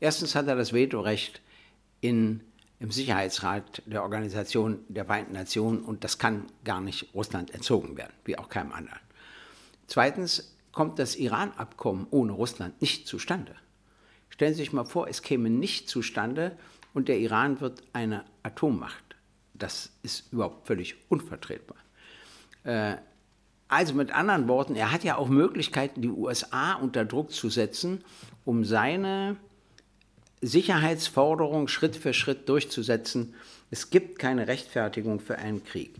Erstens 0.00 0.34
hat 0.34 0.46
er 0.46 0.56
das 0.56 0.72
Vetorecht 0.72 1.40
in, 2.00 2.40
im 2.80 2.90
Sicherheitsrat 2.90 3.82
der 3.86 4.02
Organisation 4.02 4.80
der 4.88 5.06
Vereinten 5.06 5.32
Nationen 5.32 5.80
und 5.80 6.04
das 6.04 6.18
kann 6.18 6.46
gar 6.64 6.80
nicht 6.80 7.14
Russland 7.14 7.54
entzogen 7.54 7.96
werden, 7.96 8.12
wie 8.24 8.38
auch 8.38 8.48
keinem 8.48 8.72
anderen. 8.72 9.00
Zweitens 9.86 10.56
kommt 10.72 10.98
das 10.98 11.16
Iran-Abkommen 11.16 12.06
ohne 12.10 12.32
Russland 12.32 12.80
nicht 12.82 13.06
zustande. 13.06 13.54
Stellen 14.28 14.52
Sie 14.52 14.60
sich 14.60 14.72
mal 14.72 14.84
vor, 14.84 15.08
es 15.08 15.22
käme 15.22 15.48
nicht 15.48 15.88
zustande 15.88 16.58
und 16.92 17.08
der 17.08 17.18
Iran 17.18 17.60
wird 17.60 17.82
eine 17.94 18.24
Atommacht. 18.42 19.16
Das 19.54 19.92
ist 20.02 20.30
überhaupt 20.32 20.66
völlig 20.66 20.96
unvertretbar. 21.08 21.78
Äh, 22.66 22.96
also 23.68 23.94
mit 23.94 24.12
anderen 24.12 24.46
Worten, 24.46 24.76
er 24.76 24.92
hat 24.92 25.02
ja 25.02 25.16
auch 25.16 25.28
Möglichkeiten, 25.28 26.02
die 26.02 26.10
USA 26.10 26.74
unter 26.74 27.04
Druck 27.04 27.32
zu 27.32 27.48
setzen, 27.48 28.04
um 28.44 28.64
seine 28.64 29.36
Sicherheitsforderung 30.40 31.66
Schritt 31.66 31.96
für 31.96 32.12
Schritt 32.12 32.48
durchzusetzen. 32.48 33.34
Es 33.70 33.90
gibt 33.90 34.18
keine 34.18 34.46
Rechtfertigung 34.46 35.18
für 35.18 35.38
einen 35.38 35.64
Krieg. 35.64 35.94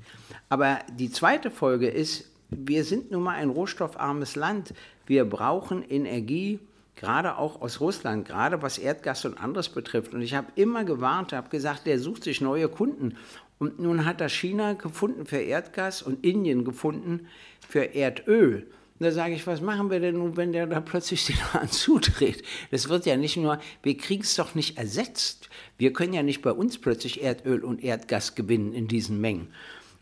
Aber 0.49 0.79
die 0.97 1.11
zweite 1.11 1.51
Folge 1.51 1.89
ist, 1.89 2.31
wir 2.51 2.85
sind 2.85 3.11
nun 3.11 3.25
mal 3.25 3.35
ein 3.35 3.51
rohstoffarmes 3.51 4.37
Land. 4.37 4.73
Wir 5.07 5.25
brauchen 5.25 5.83
Energie, 5.83 6.61
gerade 6.95 7.37
auch 7.37 7.61
aus 7.61 7.81
Russland, 7.81 8.29
gerade 8.29 8.63
was 8.63 8.79
Erdgas 8.79 9.25
und 9.25 9.39
anderes 9.39 9.69
betrifft. 9.69 10.15
Und 10.15 10.23
ich 10.23 10.35
habe 10.35 10.47
immer 10.55 10.85
gewarnt, 10.85 11.33
habe 11.33 11.49
gesagt, 11.49 11.87
der 11.87 11.99
sucht 11.99 12.23
sich 12.23 12.41
neue 12.41 12.69
Kunden. 12.69 13.17
Und 13.59 13.79
nun 13.79 14.05
hat 14.05 14.21
er 14.21 14.29
China 14.29 14.75
gefunden 14.75 15.27
für 15.27 15.39
Erdgas 15.39 16.03
und 16.03 16.25
Indien 16.25 16.65
gefunden 16.65 17.27
für 17.67 17.95
Erdöl. 17.95 18.67
Und 18.99 19.05
da 19.05 19.13
sage 19.13 19.35
ich, 19.35 19.47
was 19.47 19.61
machen 19.61 19.91
wir 19.91 20.01
denn 20.01 20.17
nun, 20.17 20.37
wenn 20.37 20.53
der 20.53 20.67
da 20.67 20.81
plötzlich 20.81 21.27
den 21.27 21.53
Hahn 21.53 21.71
zudreht? 21.71 22.43
Das 22.71 22.89
wird 22.89 23.07
ja 23.07 23.17
nicht 23.17 23.37
nur, 23.37 23.59
wir 23.83 23.97
kriegen 23.97 24.23
es 24.23 24.37
doch 24.37 24.55
nicht 24.55 24.79
ersetzt. 24.79 25.51
Wir 25.77 25.93
können 25.93 26.15
ja 26.15 26.23
nicht 26.23 26.43
bei 26.43 26.53
uns 26.53 26.79
plötzlich 26.79 27.23
Erdöl 27.23 27.65
und 27.65 27.83
Erdgas 27.83 28.35
gewinnen 28.35 28.73
in 28.73 28.89
diesen 28.89 29.21
Mengen. 29.21 29.49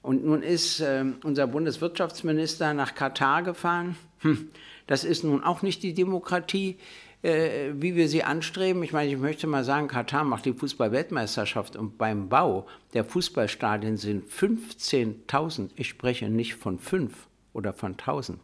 Und 0.03 0.25
nun 0.25 0.43
ist 0.43 0.81
äh, 0.81 1.05
unser 1.25 1.47
Bundeswirtschaftsminister 1.47 2.75
nach 2.75 2.95
Katar 2.95 3.43
gefahren. 3.43 3.97
Hm, 4.21 4.51
das 4.87 5.03
ist 5.03 5.25
nun 5.25 5.43
auch 5.43 5.63
nicht 5.63 5.83
die 5.83 5.95
Demokratie, 5.95 6.77
äh, 7.25 7.73
wie 7.75 7.97
wir 7.97 8.09
sie 8.09 8.23
anstreben. 8.23 8.83
Ich 8.83 8.93
meine, 8.93 9.11
ich 9.11 9.19
möchte 9.19 9.47
mal 9.47 9.65
sagen, 9.65 9.89
Katar 9.89 10.25
macht 10.25 10.45
die 10.45 10.53
Fußball-Weltmeisterschaft 10.53 11.75
und 11.75 11.97
beim 11.97 12.29
Bau 12.29 12.67
der 12.93 13.05
Fußballstadien 13.05 13.97
sind 13.97 14.31
15.000, 14.31 15.71
ich 15.75 15.89
spreche 15.89 16.29
nicht 16.29 16.55
von 16.55 16.79
fünf 16.79 17.27
oder 17.55 17.73
von 17.73 17.93
1000, 17.93 18.39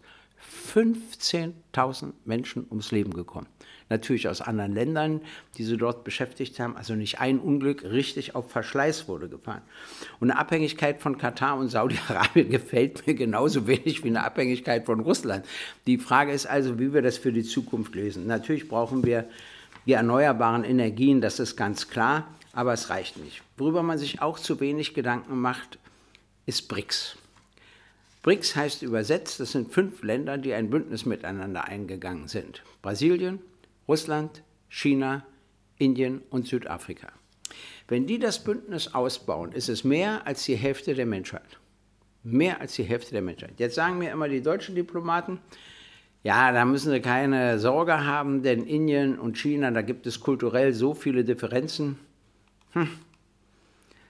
15.000 0.72 2.12
Menschen 2.24 2.66
ums 2.70 2.90
Leben 2.90 3.12
gekommen. 3.12 3.48
Natürlich 3.90 4.28
aus 4.28 4.40
anderen 4.40 4.72
Ländern, 4.72 5.20
die 5.58 5.64
sie 5.64 5.76
dort 5.76 6.04
beschäftigt 6.04 6.60
haben. 6.60 6.76
Also 6.76 6.94
nicht 6.94 7.20
ein 7.20 7.40
Unglück, 7.40 7.82
richtig 7.82 8.36
auf 8.36 8.48
Verschleiß 8.48 9.08
wurde 9.08 9.28
gefahren. 9.28 9.62
Und 10.20 10.30
eine 10.30 10.38
Abhängigkeit 10.38 11.00
von 11.02 11.18
Katar 11.18 11.58
und 11.58 11.68
Saudi-Arabien 11.68 12.50
gefällt 12.50 13.04
mir 13.08 13.14
genauso 13.14 13.66
wenig 13.66 14.04
wie 14.04 14.08
eine 14.08 14.22
Abhängigkeit 14.22 14.86
von 14.86 15.00
Russland. 15.00 15.44
Die 15.86 15.98
Frage 15.98 16.30
ist 16.30 16.46
also, 16.46 16.78
wie 16.78 16.94
wir 16.94 17.02
das 17.02 17.18
für 17.18 17.32
die 17.32 17.42
Zukunft 17.42 17.96
lösen. 17.96 18.28
Natürlich 18.28 18.68
brauchen 18.68 19.04
wir 19.04 19.28
die 19.86 19.92
erneuerbaren 19.92 20.62
Energien, 20.62 21.20
das 21.20 21.40
ist 21.40 21.56
ganz 21.56 21.88
klar, 21.88 22.28
aber 22.52 22.72
es 22.72 22.90
reicht 22.90 23.16
nicht. 23.16 23.42
Worüber 23.56 23.82
man 23.82 23.98
sich 23.98 24.22
auch 24.22 24.38
zu 24.38 24.60
wenig 24.60 24.94
Gedanken 24.94 25.40
macht, 25.40 25.78
ist 26.46 26.68
BRICS. 26.68 27.16
BRICS 28.22 28.54
heißt 28.54 28.82
übersetzt, 28.82 29.40
das 29.40 29.50
sind 29.50 29.72
fünf 29.72 30.02
Länder, 30.04 30.38
die 30.38 30.54
ein 30.54 30.70
Bündnis 30.70 31.06
miteinander 31.06 31.64
eingegangen 31.64 32.28
sind. 32.28 32.62
Brasilien, 32.82 33.40
Russland, 33.90 34.44
China, 34.68 35.26
Indien 35.76 36.22
und 36.30 36.46
Südafrika. 36.46 37.08
Wenn 37.88 38.06
die 38.06 38.20
das 38.20 38.44
Bündnis 38.44 38.94
ausbauen, 38.94 39.50
ist 39.50 39.68
es 39.68 39.82
mehr 39.82 40.24
als 40.28 40.44
die 40.44 40.54
Hälfte 40.54 40.94
der 40.94 41.06
Menschheit. 41.06 41.58
Mehr 42.22 42.60
als 42.60 42.76
die 42.76 42.84
Hälfte 42.84 43.10
der 43.10 43.22
Menschheit. 43.22 43.54
Jetzt 43.58 43.74
sagen 43.74 43.98
mir 43.98 44.12
immer 44.12 44.28
die 44.28 44.42
deutschen 44.42 44.76
Diplomaten, 44.76 45.40
ja, 46.22 46.52
da 46.52 46.64
müssen 46.64 46.92
sie 46.92 47.00
keine 47.00 47.58
Sorge 47.58 48.04
haben, 48.04 48.44
denn 48.44 48.64
Indien 48.64 49.18
und 49.18 49.36
China, 49.36 49.72
da 49.72 49.82
gibt 49.82 50.06
es 50.06 50.20
kulturell 50.20 50.72
so 50.72 50.94
viele 50.94 51.24
Differenzen. 51.24 51.98
Hm. 52.74 52.90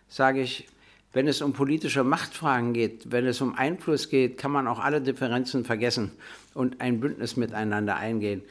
Sage 0.08 0.42
ich, 0.42 0.68
wenn 1.14 1.26
es 1.26 1.40
um 1.40 1.54
politische 1.54 2.04
Machtfragen 2.04 2.74
geht, 2.74 3.10
wenn 3.10 3.26
es 3.26 3.40
um 3.40 3.54
Einfluss 3.54 4.10
geht, 4.10 4.36
kann 4.36 4.52
man 4.52 4.68
auch 4.68 4.78
alle 4.78 5.00
Differenzen 5.00 5.64
vergessen 5.64 6.10
und 6.52 6.82
ein 6.82 7.00
Bündnis 7.00 7.38
miteinander 7.38 7.96
eingehen. 7.96 8.42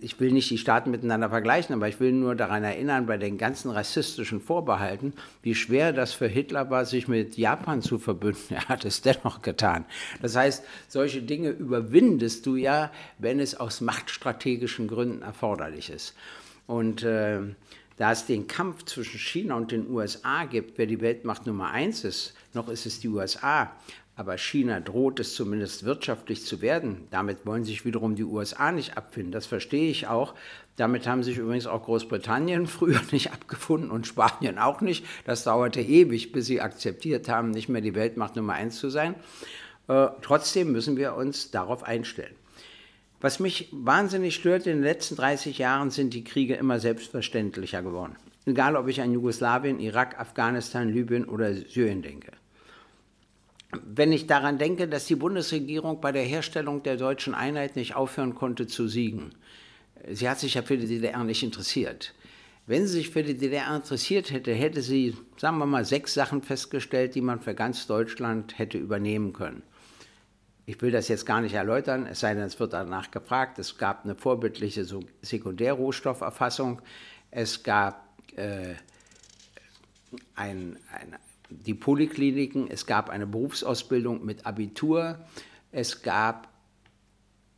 Ich 0.00 0.18
will 0.18 0.32
nicht 0.32 0.50
die 0.50 0.58
Staaten 0.58 0.90
miteinander 0.90 1.28
vergleichen, 1.28 1.74
aber 1.74 1.88
ich 1.88 2.00
will 2.00 2.12
nur 2.12 2.34
daran 2.34 2.64
erinnern, 2.64 3.06
bei 3.06 3.18
den 3.18 3.38
ganzen 3.38 3.70
rassistischen 3.70 4.40
Vorbehalten, 4.40 5.12
wie 5.42 5.54
schwer 5.54 5.92
das 5.92 6.12
für 6.12 6.26
Hitler 6.26 6.70
war, 6.70 6.84
sich 6.84 7.06
mit 7.06 7.36
Japan 7.36 7.82
zu 7.82 7.98
verbünden. 7.98 8.36
Er 8.56 8.68
hat 8.68 8.84
es 8.84 9.02
dennoch 9.02 9.42
getan. 9.42 9.84
Das 10.22 10.34
heißt, 10.34 10.64
solche 10.88 11.22
Dinge 11.22 11.50
überwindest 11.50 12.46
du 12.46 12.56
ja, 12.56 12.90
wenn 13.18 13.38
es 13.38 13.54
aus 13.54 13.80
machtstrategischen 13.80 14.88
Gründen 14.88 15.22
erforderlich 15.22 15.90
ist. 15.90 16.14
Und 16.66 17.02
äh, 17.02 17.40
da 17.96 18.12
es 18.12 18.26
den 18.26 18.46
Kampf 18.46 18.84
zwischen 18.84 19.18
China 19.18 19.54
und 19.54 19.72
den 19.72 19.88
USA 19.90 20.44
gibt, 20.44 20.78
wer 20.78 20.86
die 20.86 21.00
Weltmacht 21.00 21.46
Nummer 21.46 21.70
eins 21.70 22.04
ist, 22.04 22.34
noch 22.52 22.68
ist 22.68 22.86
es 22.86 23.00
die 23.00 23.08
USA, 23.08 23.72
aber 24.16 24.38
China 24.38 24.80
droht 24.80 25.20
es 25.20 25.34
zumindest 25.34 25.84
wirtschaftlich 25.84 26.44
zu 26.44 26.62
werden. 26.62 27.06
Damit 27.10 27.44
wollen 27.44 27.64
sich 27.64 27.84
wiederum 27.84 28.16
die 28.16 28.24
USA 28.24 28.72
nicht 28.72 28.96
abfinden. 28.96 29.30
Das 29.30 29.44
verstehe 29.44 29.90
ich 29.90 30.06
auch. 30.08 30.34
Damit 30.76 31.06
haben 31.06 31.22
sich 31.22 31.36
übrigens 31.36 31.66
auch 31.66 31.84
Großbritannien 31.84 32.66
früher 32.66 33.00
nicht 33.12 33.32
abgefunden 33.32 33.90
und 33.90 34.06
Spanien 34.06 34.58
auch 34.58 34.80
nicht. 34.80 35.04
Das 35.26 35.44
dauerte 35.44 35.82
ewig, 35.82 36.32
bis 36.32 36.46
sie 36.46 36.62
akzeptiert 36.62 37.28
haben, 37.28 37.50
nicht 37.50 37.68
mehr 37.68 37.82
die 37.82 37.94
Weltmacht 37.94 38.36
Nummer 38.36 38.54
eins 38.54 38.78
zu 38.78 38.88
sein. 38.88 39.14
Äh, 39.88 40.08
trotzdem 40.22 40.72
müssen 40.72 40.96
wir 40.96 41.14
uns 41.14 41.50
darauf 41.50 41.82
einstellen. 41.82 42.34
Was 43.20 43.38
mich 43.38 43.68
wahnsinnig 43.70 44.34
stört 44.34 44.66
in 44.66 44.78
den 44.78 44.82
letzten 44.82 45.16
30 45.16 45.58
Jahren, 45.58 45.90
sind 45.90 46.14
die 46.14 46.24
Kriege 46.24 46.54
immer 46.54 46.80
selbstverständlicher 46.80 47.82
geworden. 47.82 48.16
Egal, 48.46 48.76
ob 48.76 48.88
ich 48.88 49.02
an 49.02 49.12
Jugoslawien, 49.12 49.78
Irak, 49.78 50.18
Afghanistan, 50.18 50.88
Libyen 50.88 51.24
oder 51.26 51.52
Syrien 51.52 52.02
denke. 52.02 52.32
Wenn 53.72 54.12
ich 54.12 54.26
daran 54.26 54.58
denke, 54.58 54.88
dass 54.88 55.06
die 55.06 55.16
Bundesregierung 55.16 56.00
bei 56.00 56.12
der 56.12 56.22
Herstellung 56.22 56.82
der 56.82 56.96
deutschen 56.96 57.34
Einheit 57.34 57.76
nicht 57.76 57.96
aufhören 57.96 58.34
konnte 58.34 58.66
zu 58.66 58.86
siegen, 58.86 59.32
sie 60.08 60.28
hat 60.28 60.38
sich 60.38 60.54
ja 60.54 60.62
für 60.62 60.78
die 60.78 60.86
DDR 60.86 61.24
nicht 61.24 61.42
interessiert. 61.42 62.14
Wenn 62.66 62.86
sie 62.86 62.94
sich 62.94 63.10
für 63.10 63.22
die 63.22 63.36
DDR 63.36 63.74
interessiert 63.74 64.32
hätte, 64.32 64.52
hätte 64.52 64.82
sie, 64.82 65.16
sagen 65.36 65.58
wir 65.58 65.66
mal, 65.66 65.84
sechs 65.84 66.14
Sachen 66.14 66.42
festgestellt, 66.42 67.14
die 67.14 67.20
man 67.20 67.40
für 67.40 67.54
ganz 67.54 67.86
Deutschland 67.86 68.58
hätte 68.58 68.78
übernehmen 68.78 69.32
können. 69.32 69.62
Ich 70.68 70.82
will 70.82 70.90
das 70.90 71.06
jetzt 71.06 71.26
gar 71.26 71.40
nicht 71.40 71.54
erläutern, 71.54 72.06
es 72.06 72.18
sei 72.18 72.34
denn, 72.34 72.42
es 72.42 72.58
wird 72.58 72.72
danach 72.72 73.12
gefragt. 73.12 73.60
Es 73.60 73.78
gab 73.78 74.04
eine 74.04 74.16
vorbildliche 74.16 74.84
Sekundärrohstofferfassung. 75.22 76.82
Es 77.30 77.62
gab 77.62 78.08
äh, 78.34 78.74
ein, 80.34 80.76
ein, 80.92 81.16
die 81.50 81.74
Polikliniken, 81.74 82.68
es 82.70 82.86
gab 82.86 83.10
eine 83.10 83.26
Berufsausbildung 83.26 84.24
mit 84.24 84.46
Abitur. 84.46 85.18
Es 85.72 86.02
gab, 86.02 86.48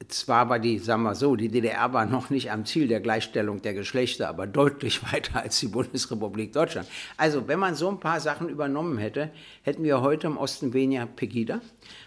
zwar 0.08 0.48
war 0.48 0.58
die, 0.58 0.78
sagen 0.78 1.02
wir 1.02 1.14
so, 1.14 1.36
die 1.36 1.48
DDR 1.48 1.92
war 1.92 2.04
noch 2.06 2.30
nicht 2.30 2.50
am 2.50 2.64
Ziel 2.66 2.88
der 2.88 3.00
Gleichstellung 3.00 3.62
der 3.62 3.74
Geschlechter, 3.74 4.28
aber 4.28 4.46
deutlich 4.46 5.02
weiter 5.12 5.42
als 5.42 5.58
die 5.60 5.68
Bundesrepublik 5.68 6.52
Deutschland. 6.52 6.88
Also, 7.16 7.48
wenn 7.48 7.58
man 7.58 7.74
so 7.74 7.88
ein 7.88 8.00
paar 8.00 8.20
Sachen 8.20 8.48
übernommen 8.48 8.98
hätte, 8.98 9.30
hätten 9.62 9.84
wir 9.84 10.00
heute 10.00 10.26
im 10.26 10.36
Osten 10.36 10.72
weniger 10.72 11.06
Pegida 11.06 11.60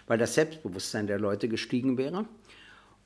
weil 0.06 0.18
das 0.18 0.34
Selbstbewusstsein 0.34 1.06
der 1.06 1.18
Leute 1.18 1.48
gestiegen 1.48 1.96
wäre. 1.96 2.26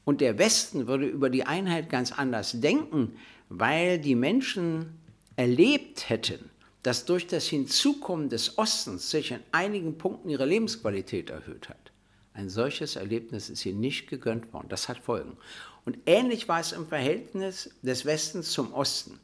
Und 0.05 0.21
der 0.21 0.39
Westen 0.39 0.87
würde 0.87 1.07
über 1.07 1.31
die 1.31 1.45
Einheit 1.45 1.89
ganz 1.89 2.13
anders 2.13 2.61
denken, 2.61 3.17
weil 3.49 3.99
die 3.99 4.15
Menschen 4.15 4.99
erlebt 5.37 6.09
hätten, 6.09 6.51
dass 6.87 7.05
durch 7.05 7.27
das 7.27 7.49
Hinzukommen 7.49 8.29
des 8.29 8.59
Ostens 8.59 9.11
sich 9.11 9.33
in 9.33 9.41
einigen 9.51 9.99
Punkten 9.99 10.29
ihre 10.29 10.47
Lebensqualität 10.47 11.31
erhöht 11.31 11.69
hat. 11.69 11.91
Ein 12.33 12.49
solches 12.49 12.95
Erlebnis 12.95 13.51
ist 13.51 13.67
ihnen 13.67 13.81
nicht 13.81 14.09
gegönnt 14.09 14.53
worden. 14.53 14.69
Das 14.69 14.89
hat 14.89 14.99
Folgen. 14.99 15.37
Und 15.85 15.99
ähnlich 16.07 16.47
war 16.47 16.61
es 16.61 16.71
im 16.71 16.87
Verhältnis 16.87 17.71
des 17.83 18.07
Westens 18.07 18.53
zum 18.53 18.73
Osten. 18.73 19.19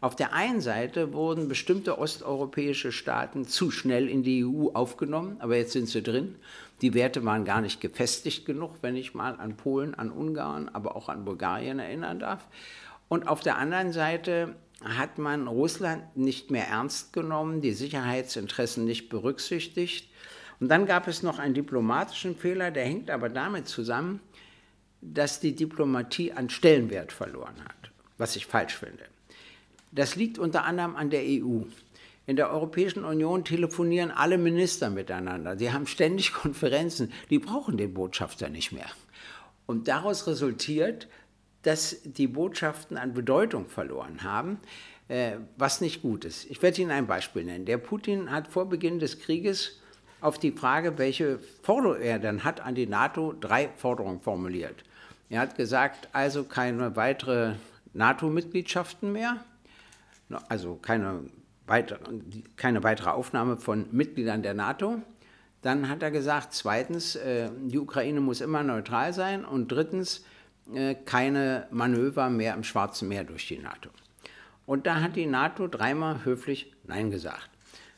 Auf 0.00 0.14
der 0.14 0.32
einen 0.32 0.60
Seite 0.60 1.12
wurden 1.12 1.48
bestimmte 1.48 1.98
osteuropäische 1.98 2.92
Staaten 2.92 3.48
zu 3.48 3.72
schnell 3.72 4.08
in 4.08 4.22
die 4.22 4.44
EU 4.44 4.68
aufgenommen, 4.74 5.38
aber 5.40 5.56
jetzt 5.56 5.72
sind 5.72 5.88
sie 5.88 6.04
drin. 6.04 6.36
Die 6.82 6.94
Werte 6.94 7.24
waren 7.24 7.44
gar 7.44 7.60
nicht 7.60 7.80
gefestigt 7.80 8.46
genug, 8.46 8.74
wenn 8.80 8.94
ich 8.94 9.14
mal 9.14 9.34
an 9.40 9.56
Polen, 9.56 9.96
an 9.96 10.12
Ungarn, 10.12 10.68
aber 10.68 10.94
auch 10.94 11.08
an 11.08 11.24
Bulgarien 11.24 11.80
erinnern 11.80 12.20
darf. 12.20 12.46
Und 13.08 13.26
auf 13.26 13.40
der 13.40 13.56
anderen 13.56 13.92
Seite 13.92 14.54
hat 14.84 15.18
man 15.18 15.48
Russland 15.48 16.16
nicht 16.16 16.50
mehr 16.50 16.68
ernst 16.68 17.12
genommen, 17.12 17.60
die 17.60 17.72
Sicherheitsinteressen 17.72 18.84
nicht 18.84 19.08
berücksichtigt. 19.08 20.08
Und 20.60 20.68
dann 20.68 20.86
gab 20.86 21.08
es 21.08 21.22
noch 21.22 21.38
einen 21.38 21.54
diplomatischen 21.54 22.36
Fehler, 22.36 22.70
der 22.70 22.84
hängt 22.84 23.10
aber 23.10 23.28
damit 23.28 23.68
zusammen, 23.68 24.20
dass 25.00 25.40
die 25.40 25.54
Diplomatie 25.54 26.32
an 26.32 26.50
Stellenwert 26.50 27.12
verloren 27.12 27.62
hat, 27.64 27.90
was 28.18 28.36
ich 28.36 28.46
falsch 28.46 28.76
finde. 28.76 29.04
Das 29.92 30.16
liegt 30.16 30.38
unter 30.38 30.64
anderem 30.64 30.96
an 30.96 31.10
der 31.10 31.22
EU. 31.22 31.62
In 32.26 32.36
der 32.36 32.50
Europäischen 32.50 33.04
Union 33.04 33.44
telefonieren 33.44 34.10
alle 34.10 34.36
Minister 34.36 34.90
miteinander. 34.90 35.56
Sie 35.56 35.72
haben 35.72 35.86
ständig 35.86 36.32
Konferenzen. 36.34 37.12
Die 37.30 37.38
brauchen 37.38 37.76
den 37.76 37.94
Botschafter 37.94 38.48
nicht 38.48 38.72
mehr. 38.72 38.90
Und 39.66 39.88
daraus 39.88 40.26
resultiert, 40.26 41.08
dass 41.62 42.02
die 42.02 42.26
Botschaften 42.26 42.96
an 42.96 43.14
Bedeutung 43.14 43.66
verloren 43.66 44.22
haben, 44.22 44.58
äh, 45.08 45.36
was 45.56 45.80
nicht 45.80 46.02
gut 46.02 46.24
ist. 46.24 46.50
Ich 46.50 46.62
werde 46.62 46.80
Ihnen 46.80 46.90
ein 46.90 47.06
Beispiel 47.06 47.44
nennen. 47.44 47.64
Der 47.64 47.78
Putin 47.78 48.30
hat 48.30 48.48
vor 48.48 48.68
Beginn 48.68 48.98
des 48.98 49.18
Krieges 49.20 49.80
auf 50.20 50.38
die 50.38 50.52
Frage, 50.52 50.98
welche 50.98 51.38
Forderung 51.62 52.00
er 52.00 52.18
dann 52.18 52.44
hat 52.44 52.60
an 52.60 52.74
die 52.74 52.86
NATO, 52.86 53.34
drei 53.38 53.68
Forderungen 53.76 54.20
formuliert. 54.20 54.84
Er 55.30 55.40
hat 55.40 55.56
gesagt, 55.56 56.08
also 56.12 56.44
keine 56.44 56.96
weitere 56.96 57.54
NATO-Mitgliedschaften 57.92 59.12
mehr, 59.12 59.44
also 60.48 60.76
keine 60.76 61.24
weitere, 61.66 62.00
keine 62.56 62.82
weitere 62.82 63.10
Aufnahme 63.10 63.56
von 63.56 63.86
Mitgliedern 63.92 64.42
der 64.42 64.54
NATO. 64.54 65.02
Dann 65.62 65.88
hat 65.88 66.02
er 66.02 66.10
gesagt, 66.10 66.52
zweitens, 66.54 67.16
äh, 67.16 67.50
die 67.60 67.78
Ukraine 67.78 68.20
muss 68.20 68.40
immer 68.40 68.62
neutral 68.62 69.12
sein 69.12 69.44
und 69.44 69.70
drittens, 69.70 70.24
keine 71.04 71.66
Manöver 71.70 72.30
mehr 72.30 72.54
im 72.54 72.64
Schwarzen 72.64 73.08
Meer 73.08 73.24
durch 73.24 73.48
die 73.48 73.58
NATO. 73.58 73.90
Und 74.66 74.86
da 74.86 75.00
hat 75.00 75.16
die 75.16 75.26
NATO 75.26 75.66
dreimal 75.66 76.24
höflich 76.24 76.72
Nein 76.84 77.10
gesagt. 77.10 77.48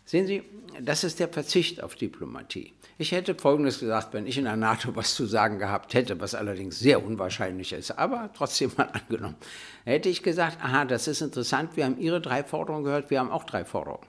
Sehen 0.05 0.27
Sie, 0.27 0.43
das 0.81 1.05
ist 1.05 1.21
der 1.21 1.29
Verzicht 1.29 1.83
auf 1.83 1.95
Diplomatie. 1.95 2.73
Ich 2.99 3.13
hätte 3.13 3.35
Folgendes 3.35 3.81
gesagt, 3.81 4.13
wenn 4.13 4.27
ich 4.27 4.37
in 4.39 4.45
der 4.45 4.57
NATO 4.57 4.91
was 4.97 5.15
zu 5.15 5.27
sagen 5.27 5.59
gehabt 5.59 5.95
hätte, 5.95 6.21
was 6.21 6.35
allerdings 6.35 6.79
sehr 6.79 7.05
unwahrscheinlich 7.05 7.73
ist, 7.73 7.93
aber 7.93 8.31
trotzdem 8.35 8.73
mal 8.77 8.91
angenommen. 9.09 9.37
hätte 9.85 10.09
ich 10.09 10.23
gesagt, 10.23 10.59
aha, 10.63 10.85
das 10.85 11.09
ist 11.09 11.21
interessant, 11.23 11.77
wir 11.77 11.85
haben 11.85 11.99
Ihre 11.99 12.21
drei 12.21 12.45
Forderungen 12.45 12.85
gehört, 12.85 13.11
wir 13.11 13.21
haben 13.21 13.31
auch 13.31 13.45
drei 13.45 13.65
Forderungen. 13.65 14.07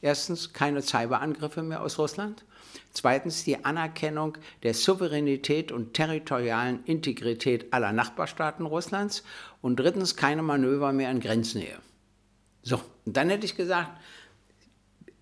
Erstens, 0.00 0.52
keine 0.52 0.82
Cyberangriffe 0.82 1.62
mehr 1.62 1.82
aus 1.82 1.98
Russland. 1.98 2.44
Zweitens, 2.92 3.44
die 3.44 3.64
Anerkennung 3.64 4.38
der 4.62 4.74
Souveränität 4.74 5.72
und 5.72 5.94
territorialen 5.94 6.84
Integrität 6.84 7.72
aller 7.72 7.92
Nachbarstaaten 7.92 8.66
Russlands. 8.66 9.24
Und 9.60 9.76
drittens, 9.76 10.16
keine 10.16 10.42
Manöver 10.42 10.92
mehr 10.92 11.10
in 11.10 11.20
Grenznähe. 11.20 11.78
So, 12.62 12.80
und 13.04 13.16
dann 13.16 13.30
hätte 13.30 13.46
ich 13.46 13.56
gesagt, 13.56 13.90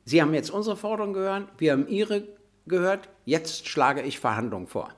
Sie 0.04 0.20
haben 0.20 0.34
jetzt 0.34 0.50
unsere 0.50 0.76
Forderung 0.76 1.12
gehört, 1.12 1.48
wir 1.58 1.72
haben 1.72 1.86
Ihre 1.86 2.26
gehört, 2.66 3.08
jetzt 3.24 3.68
schlage 3.68 4.02
ich 4.02 4.18
Verhandlungen 4.18 4.66
vor. 4.66 4.90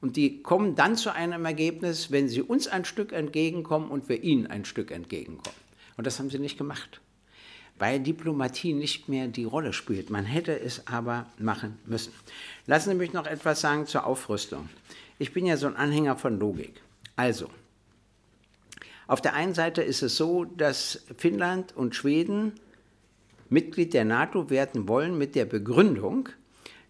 Und 0.00 0.16
die 0.16 0.42
kommen 0.42 0.74
dann 0.74 0.96
zu 0.96 1.12
einem 1.12 1.44
Ergebnis, 1.44 2.10
wenn 2.10 2.28
sie 2.28 2.42
uns 2.42 2.68
ein 2.68 2.84
Stück 2.84 3.12
entgegenkommen 3.12 3.90
und 3.90 4.08
wir 4.08 4.22
ihnen 4.22 4.46
ein 4.46 4.64
Stück 4.64 4.90
entgegenkommen. 4.90 5.56
Und 5.96 6.06
das 6.06 6.18
haben 6.18 6.30
sie 6.30 6.38
nicht 6.38 6.58
gemacht, 6.58 7.00
weil 7.78 8.00
Diplomatie 8.00 8.72
nicht 8.72 9.08
mehr 9.08 9.28
die 9.28 9.44
Rolle 9.44 9.72
spielt. 9.72 10.10
Man 10.10 10.24
hätte 10.24 10.58
es 10.58 10.86
aber 10.86 11.26
machen 11.38 11.78
müssen. 11.86 12.12
Lassen 12.66 12.90
Sie 12.90 12.96
mich 12.96 13.12
noch 13.12 13.26
etwas 13.26 13.60
sagen 13.60 13.86
zur 13.86 14.06
Aufrüstung. 14.06 14.68
Ich 15.18 15.32
bin 15.32 15.46
ja 15.46 15.56
so 15.56 15.66
ein 15.66 15.76
Anhänger 15.76 16.16
von 16.16 16.38
Logik. 16.38 16.80
Also, 17.16 17.48
auf 19.06 19.20
der 19.20 19.34
einen 19.34 19.54
Seite 19.54 19.82
ist 19.82 20.02
es 20.02 20.16
so, 20.16 20.44
dass 20.44 21.04
Finnland 21.16 21.74
und 21.74 21.94
Schweden 21.94 22.52
Mitglied 23.48 23.94
der 23.94 24.04
NATO 24.04 24.50
werden 24.50 24.86
wollen 24.88 25.16
mit 25.16 25.34
der 25.34 25.46
Begründung, 25.46 26.28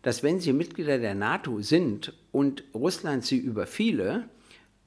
dass 0.03 0.23
wenn 0.23 0.41
sie 0.41 0.53
Mitglieder 0.53 0.99
der 0.99 1.15
NATO 1.15 1.61
sind 1.63 2.13
und 2.33 2.65
Russland 2.75 3.25
sie 3.25 3.39
überfiele, 3.39 4.29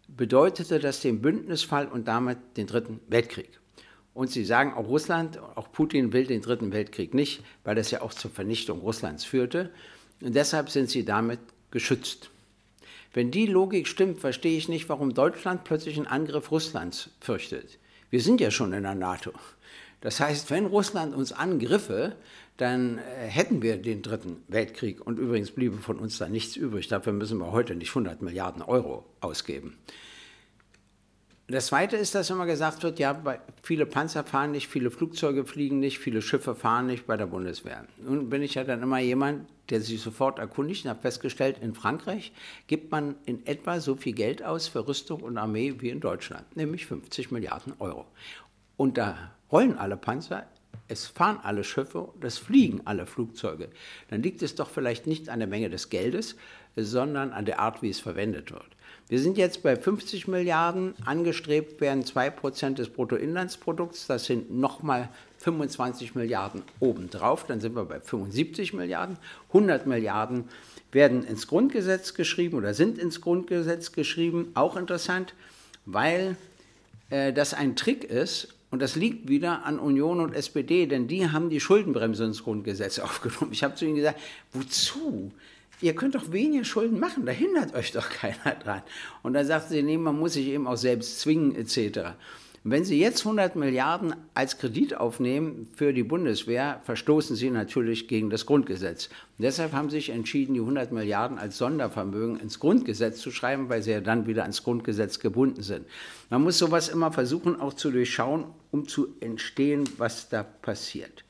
bedeutete 0.10 0.80
das 0.80 1.00
den 1.00 1.22
Bündnisfall 1.22 1.88
und 1.88 2.08
damit 2.08 2.38
den 2.58 2.68
Dritten 2.68 3.00
Weltkrieg. 3.08 3.61
Und 4.13 4.30
sie 4.30 4.43
sagen, 4.43 4.74
auch 4.74 4.88
Russland, 4.88 5.39
auch 5.56 5.71
Putin 5.71 6.12
will 6.12 6.26
den 6.26 6.41
Dritten 6.41 6.74
Weltkrieg 6.74 7.13
nicht, 7.13 7.43
weil 7.63 7.76
das 7.76 7.91
ja 7.91 8.02
auch 8.02 8.13
zur 8.13 8.30
Vernichtung 8.30 8.82
Russlands 8.82 9.24
führte. 9.24 9.69
Und 10.21 10.36
deshalb 10.36 10.69
sind 10.69 10.89
sie 10.89 11.06
damit 11.06 11.39
geschützt. 11.71 12.30
Wenn 13.13 13.32
die 13.32 13.45
Logik 13.45 13.88
stimmt, 13.88 14.19
verstehe 14.19 14.58
ich 14.58 14.69
nicht, 14.69 14.89
warum 14.89 15.13
Deutschland 15.13 15.63
plötzlich 15.63 15.97
einen 15.97 16.08
Angriff 16.08 16.52
Russlands 16.52 17.10
fürchtet. 17.19 17.78
Wir 18.10 18.21
sind 18.21 18.41
ja 18.41 18.52
schon 18.52 18.74
in 18.74 18.84
der 18.84 18.95
NATO. 18.95 19.32
Das 20.02 20.19
heißt, 20.19 20.50
wenn 20.50 20.65
Russland 20.65 21.13
uns 21.13 21.32
angriffe, 21.32 22.15
dann 22.58 22.97
äh, 22.97 23.28
hätten 23.28 23.62
wir 23.62 23.78
den 23.78 24.02
Dritten 24.02 24.43
Weltkrieg 24.47 25.06
und 25.06 25.19
übrigens 25.19 25.52
bliebe 25.52 25.78
von 25.78 26.00
uns 26.00 26.17
da 26.17 26.28
nichts 26.28 26.56
übrig. 26.56 26.88
Dafür 26.88 27.13
müssen 27.13 27.38
wir 27.38 27.52
heute 27.52 27.76
nicht 27.76 27.89
100 27.89 28.21
Milliarden 28.21 28.62
Euro 28.62 29.06
ausgeben. 29.19 29.78
Das 31.52 31.68
Zweite 31.68 31.98
ist, 31.98 32.16
dass 32.16 32.30
immer 32.30 32.46
gesagt 32.46 32.82
wird, 32.82 32.98
ja, 32.98 33.22
viele 33.62 33.86
Panzer 33.86 34.24
fahren 34.24 34.52
nicht, 34.52 34.70
viele 34.70 34.90
Flugzeuge 34.90 35.44
fliegen 35.44 35.82
nicht, 35.82 36.00
viele 36.00 36.22
Schiffe 36.22 36.56
fahren 36.56 36.88
nicht 36.88 37.06
bei 37.06 37.18
der 37.18 37.26
Bundeswehr. 37.26 37.84
Nun 37.98 38.30
bin 38.30 38.42
ich 38.42 38.54
ja 38.54 38.64
dann 38.64 38.82
immer 38.82 39.00
jemand, 39.00 39.50
der 39.70 39.82
sich 39.82 40.00
sofort 40.00 40.40
erkundigt 40.40 40.86
und 40.86 40.92
habe 40.92 41.02
festgestellt, 41.02 41.58
in 41.62 41.74
Frankreich 41.74 42.32
gibt 42.68 42.90
man 42.92 43.16
in 43.26 43.46
etwa 43.46 43.82
so 43.82 43.96
viel 43.98 44.14
Geld 44.14 44.42
aus 44.44 44.70
für 44.70 44.88
Rüstung 44.88 45.24
und 45.24 45.38
Armee 45.38 45.76
wie 45.80 45.90
in 45.90 46.00
Deutschland, 46.00 46.56
nämlich 46.56 46.86
50 46.86 47.32
Milliarden 47.32 47.74
Euro. 47.80 48.06
und 48.78 48.98
da 48.98 49.32
rollen 49.52 49.78
alle 49.78 49.98
Panzer, 49.98 50.48
es 50.88 51.08
fahren 51.08 51.40
alle 51.44 51.66
Schiffe, 51.66 52.08
es 52.22 52.38
fliegen 52.38 52.82
alle 52.86 53.06
Flugzeuge, 53.06 53.70
dann 54.10 54.24
liegt 54.24 54.42
es 54.42 54.56
doch 54.56 54.70
vielleicht 54.70 55.06
nicht 55.06 55.28
an 55.28 55.40
der 55.40 55.50
Menge 55.50 55.70
des 55.70 55.90
Geldes, 55.90 56.38
sondern 56.78 57.34
an 57.34 57.44
der 57.44 57.60
Art, 57.60 57.82
wie 57.82 57.90
es 57.90 58.00
verwendet 58.00 58.52
wird. 58.52 58.70
Wir 59.12 59.19
sind 59.19 59.38
jetzt 59.38 59.62
bei 59.62 59.76
50 59.76 60.30
Milliarden, 60.30 60.93
angestrebt 61.04 61.82
werden 61.82 62.06
2% 62.06 62.76
des 62.76 62.88
Bruttoinlandsprodukts, 62.88 64.08
das 64.08 64.24
sind 64.24 64.58
nochmal 64.58 65.10
25 65.39 66.15
Milliarden 66.15 66.62
obendrauf, 66.80 67.45
dann 67.45 67.60
sind 67.60 67.76
wir 67.76 67.84
bei 67.84 68.00
75 68.00 68.71
Milliarden. 68.71 69.17
100 69.50 69.86
Milliarden 69.86 70.45
werden 70.93 71.26
ins 71.26 71.47
Grundgesetz 71.47 72.13
geschrieben 72.13 72.56
oder 72.56 72.74
sind 72.74 72.97
ins 72.97 73.19
Grundgesetz 73.19 73.91
geschrieben, 73.91 74.52
auch 74.54 74.78
interessant, 74.78 75.34
weil 75.86 76.38
äh, 77.10 77.34
das 77.34 77.54
ein 77.54 77.76
Trick 77.76 78.06
ist, 78.06 78.56
und 78.69 78.82
das 78.82 78.95
liegt 78.95 79.28
wieder 79.28 79.65
an 79.65 79.78
Union 79.78 80.21
und 80.21 80.34
SPD, 80.34 80.86
denn 80.86 81.10
die 81.10 81.30
haben 81.30 81.50
die 81.50 81.60
Schuldenbremse 81.60 82.24
ins 82.24 82.45
Grundgesetz 82.45 82.97
aufgenommen. 83.00 83.52
Ich 83.52 83.65
habe 83.65 83.76
zu 83.76 83.84
ihnen 83.84 83.95
gesagt, 83.95 84.21
wozu? 84.54 85.34
Ihr 85.82 85.96
könnt 85.96 86.13
doch 86.13 86.32
weniger 86.32 86.63
Schulden 86.63 87.00
machen, 87.00 87.26
da 87.26 87.32
hindert 87.32 87.74
euch 87.74 87.91
doch 87.91 88.10
keiner 88.22 88.56
dran. 88.56 88.84
Und 89.24 89.34
dann 89.34 89.46
sagten 89.46 89.74
sie, 89.74 89.84
nee, 89.84 89.98
man 89.98 90.17
muss 90.17 90.34
sich 90.34 90.48
eben 90.48 90.67
auch 90.67 90.78
selbst 90.78 91.20
zwingen, 91.20 91.56
etc. 91.56 92.12
wenn 92.63 92.86
Sie 92.86 93.00
jetzt 93.00 93.22
100 93.22 93.56
Milliarden 93.56 94.13
als 94.36 94.60
Kredit 94.60 94.96
aufnehmen 94.96 95.67
für 95.76 95.91
die 95.94 96.04
Bundeswehr, 96.04 96.82
verstoßen 96.84 97.36
Sie 97.36 97.50
natürlich 97.50 98.08
gegen 98.08 98.30
das 98.30 98.46
Grundgesetz. 98.46 99.08
Und 99.39 99.44
deshalb 99.44 99.74
haben 99.74 99.89
Sie 99.89 99.98
sich 99.98 100.12
entschieden, 100.12 100.54
die 100.54 100.60
100 100.60 100.91
Milliarden 100.91 101.39
als 101.39 101.58
Sondervermögen 101.58 102.39
ins 102.39 102.60
Grundgesetz 102.60 103.20
zu 103.20 103.32
schreiben, 103.32 103.67
weil 103.70 103.82
sie 103.82 103.91
ja 103.91 104.02
dann 104.02 104.28
wieder 104.28 104.44
ans 104.44 104.63
Grundgesetz 104.63 105.20
gebunden 105.20 105.63
sind. 105.63 105.88
Man 106.30 106.44
muss 106.44 106.60
sowas 106.60 106.89
immer 106.89 107.12
versuchen, 107.12 107.60
auch 107.60 107.74
zu 107.74 107.89
durchschauen, 107.89 108.46
um 108.70 108.88
zu 108.88 109.15
entstehen, 109.20 109.86
was 109.98 110.30
da 110.30 110.44
passiert. 110.44 111.24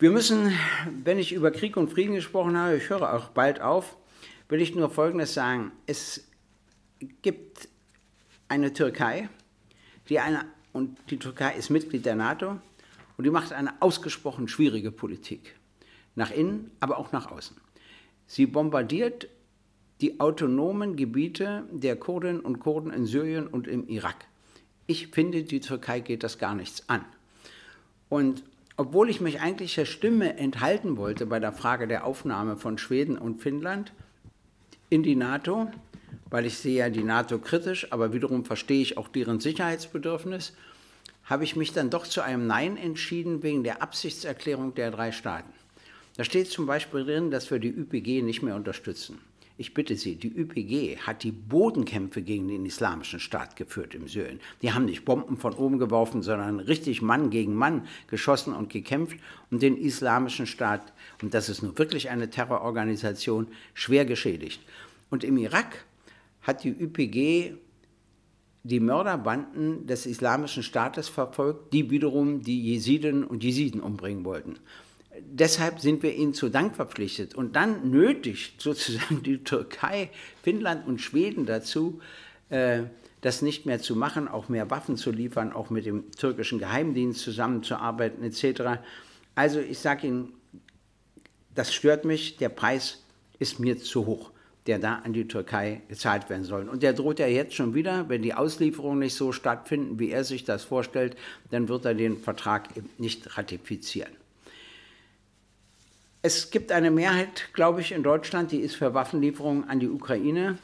Wir 0.00 0.10
müssen, 0.12 0.52
wenn 1.02 1.18
ich 1.18 1.32
über 1.32 1.50
Krieg 1.50 1.76
und 1.76 1.90
Frieden 1.90 2.14
gesprochen 2.14 2.56
habe, 2.56 2.76
ich 2.76 2.88
höre 2.88 3.12
auch 3.12 3.30
bald 3.30 3.60
auf, 3.60 3.96
will 4.48 4.60
ich 4.60 4.72
nur 4.76 4.90
Folgendes 4.90 5.34
sagen. 5.34 5.72
Es 5.86 6.28
gibt 7.22 7.68
eine 8.46 8.72
Türkei, 8.72 9.28
die 10.08 10.20
eine, 10.20 10.44
und 10.72 10.96
die 11.10 11.18
Türkei 11.18 11.56
ist 11.56 11.70
Mitglied 11.70 12.06
der 12.06 12.14
NATO 12.14 12.60
und 13.16 13.24
die 13.24 13.30
macht 13.30 13.52
eine 13.52 13.82
ausgesprochen 13.82 14.46
schwierige 14.46 14.92
Politik. 14.92 15.56
Nach 16.14 16.30
innen, 16.30 16.70
aber 16.78 16.98
auch 16.98 17.10
nach 17.10 17.32
außen. 17.32 17.56
Sie 18.28 18.46
bombardiert 18.46 19.26
die 20.00 20.20
autonomen 20.20 20.94
Gebiete 20.94 21.64
der 21.72 21.96
Kurdinnen 21.96 22.38
und 22.38 22.60
Kurden 22.60 22.92
in 22.92 23.04
Syrien 23.04 23.48
und 23.48 23.66
im 23.66 23.88
Irak. 23.88 24.26
Ich 24.86 25.08
finde, 25.08 25.42
die 25.42 25.58
Türkei 25.58 25.98
geht 25.98 26.22
das 26.22 26.38
gar 26.38 26.54
nichts 26.54 26.88
an. 26.88 27.04
Und 28.08 28.44
obwohl 28.78 29.10
ich 29.10 29.20
mich 29.20 29.40
eigentlich 29.40 29.74
der 29.74 29.86
Stimme 29.86 30.38
enthalten 30.38 30.96
wollte 30.96 31.26
bei 31.26 31.40
der 31.40 31.52
Frage 31.52 31.88
der 31.88 32.04
Aufnahme 32.04 32.56
von 32.56 32.78
Schweden 32.78 33.18
und 33.18 33.42
Finnland 33.42 33.92
in 34.88 35.02
die 35.02 35.16
NATO, 35.16 35.68
weil 36.30 36.46
ich 36.46 36.58
sehe 36.58 36.78
ja 36.78 36.88
die 36.88 37.02
NATO 37.02 37.38
kritisch, 37.40 37.92
aber 37.92 38.12
wiederum 38.12 38.44
verstehe 38.44 38.80
ich 38.80 38.96
auch 38.96 39.08
deren 39.08 39.40
Sicherheitsbedürfnis, 39.40 40.54
habe 41.24 41.42
ich 41.42 41.56
mich 41.56 41.72
dann 41.72 41.90
doch 41.90 42.06
zu 42.06 42.22
einem 42.22 42.46
Nein 42.46 42.76
entschieden 42.76 43.42
wegen 43.42 43.64
der 43.64 43.82
Absichtserklärung 43.82 44.76
der 44.76 44.92
drei 44.92 45.10
Staaten. 45.10 45.52
Da 46.16 46.22
steht 46.22 46.48
zum 46.48 46.66
Beispiel 46.66 47.04
drin, 47.04 47.32
dass 47.32 47.50
wir 47.50 47.58
die 47.58 47.74
ÜPG 47.74 48.22
nicht 48.22 48.42
mehr 48.42 48.54
unterstützen. 48.54 49.18
Ich 49.60 49.74
bitte 49.74 49.96
Sie, 49.96 50.14
die 50.14 50.32
ÜPG 50.32 50.98
hat 50.98 51.24
die 51.24 51.32
Bodenkämpfe 51.32 52.22
gegen 52.22 52.46
den 52.46 52.64
Islamischen 52.64 53.18
Staat 53.18 53.56
geführt 53.56 53.92
im 53.92 54.06
Syrien. 54.06 54.38
Die 54.62 54.72
haben 54.72 54.84
nicht 54.84 55.04
Bomben 55.04 55.36
von 55.36 55.52
oben 55.52 55.80
geworfen, 55.80 56.22
sondern 56.22 56.60
richtig 56.60 57.02
Mann 57.02 57.28
gegen 57.28 57.56
Mann 57.56 57.88
geschossen 58.06 58.54
und 58.54 58.70
gekämpft 58.70 59.18
und 59.50 59.60
den 59.60 59.76
Islamischen 59.76 60.46
Staat, 60.46 60.92
und 61.20 61.34
das 61.34 61.48
ist 61.48 61.64
nun 61.64 61.76
wirklich 61.76 62.08
eine 62.08 62.30
Terrororganisation, 62.30 63.48
schwer 63.74 64.04
geschädigt. 64.04 64.62
Und 65.10 65.24
im 65.24 65.36
Irak 65.36 65.84
hat 66.42 66.62
die 66.62 66.70
ÜPG 66.70 67.56
die 68.62 68.80
Mörderbanden 68.80 69.88
des 69.88 70.06
Islamischen 70.06 70.62
Staates 70.62 71.08
verfolgt, 71.08 71.72
die 71.72 71.90
wiederum 71.90 72.42
die 72.42 72.62
Jesiden 72.62 73.24
und 73.24 73.42
Jesiden 73.42 73.80
umbringen 73.80 74.24
wollten 74.24 74.60
deshalb 75.22 75.80
sind 75.80 76.02
wir 76.02 76.14
ihnen 76.14 76.34
zu 76.34 76.48
Dank 76.48 76.76
verpflichtet. 76.76 77.34
Und 77.34 77.56
dann 77.56 77.90
nötigt 77.90 78.60
sozusagen 78.60 79.22
die 79.22 79.44
Türkei, 79.44 80.10
Finnland 80.42 80.86
und 80.86 81.00
Schweden 81.00 81.46
dazu, 81.46 82.00
äh, 82.50 82.82
das 83.20 83.42
nicht 83.42 83.66
mehr 83.66 83.80
zu 83.80 83.96
machen, 83.96 84.28
auch 84.28 84.48
mehr 84.48 84.70
Waffen 84.70 84.96
zu 84.96 85.10
liefern, 85.10 85.52
auch 85.52 85.70
mit 85.70 85.86
dem 85.86 86.10
türkischen 86.12 86.58
Geheimdienst 86.58 87.20
zusammenzuarbeiten 87.20 88.22
etc. 88.22 88.80
Also 89.34 89.58
ich 89.60 89.78
sage 89.78 90.06
Ihnen, 90.06 90.32
das 91.54 91.74
stört 91.74 92.04
mich, 92.04 92.36
der 92.36 92.48
Preis 92.48 93.02
ist 93.40 93.58
mir 93.58 93.78
zu 93.78 94.06
hoch, 94.06 94.30
der 94.66 94.78
da 94.78 94.96
an 94.96 95.12
die 95.12 95.26
Türkei 95.26 95.82
gezahlt 95.88 96.30
werden 96.30 96.44
soll. 96.44 96.68
Und 96.68 96.82
der 96.82 96.92
droht 96.92 97.18
ja 97.18 97.26
jetzt 97.26 97.54
schon 97.54 97.74
wieder, 97.74 98.08
wenn 98.08 98.22
die 98.22 98.34
Auslieferungen 98.34 99.00
nicht 99.00 99.14
so 99.14 99.32
stattfinden, 99.32 99.98
wie 99.98 100.10
er 100.10 100.22
sich 100.22 100.44
das 100.44 100.62
vorstellt, 100.62 101.16
dann 101.50 101.68
wird 101.68 101.84
er 101.84 101.94
den 101.94 102.18
Vertrag 102.18 102.68
nicht 102.98 103.36
ratifizieren. 103.36 104.12
Es 106.20 106.50
gibt 106.50 106.72
eine 106.72 106.90
Mehrheit, 106.90 107.48
glaube 107.52 107.80
ich, 107.80 107.92
in 107.92 108.02
Deutschland, 108.02 108.50
die 108.50 108.58
ist 108.58 108.74
für 108.74 108.92
Waffenlieferungen 108.92 109.68
an 109.68 109.78
die 109.78 109.88
Ukraine 109.88 110.58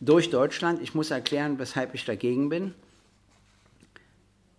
durch 0.00 0.28
Deutschland. 0.28 0.82
Ich 0.82 0.94
muss 0.94 1.10
erklären, 1.10 1.58
weshalb 1.58 1.94
ich 1.94 2.04
dagegen 2.04 2.50
bin. 2.50 2.74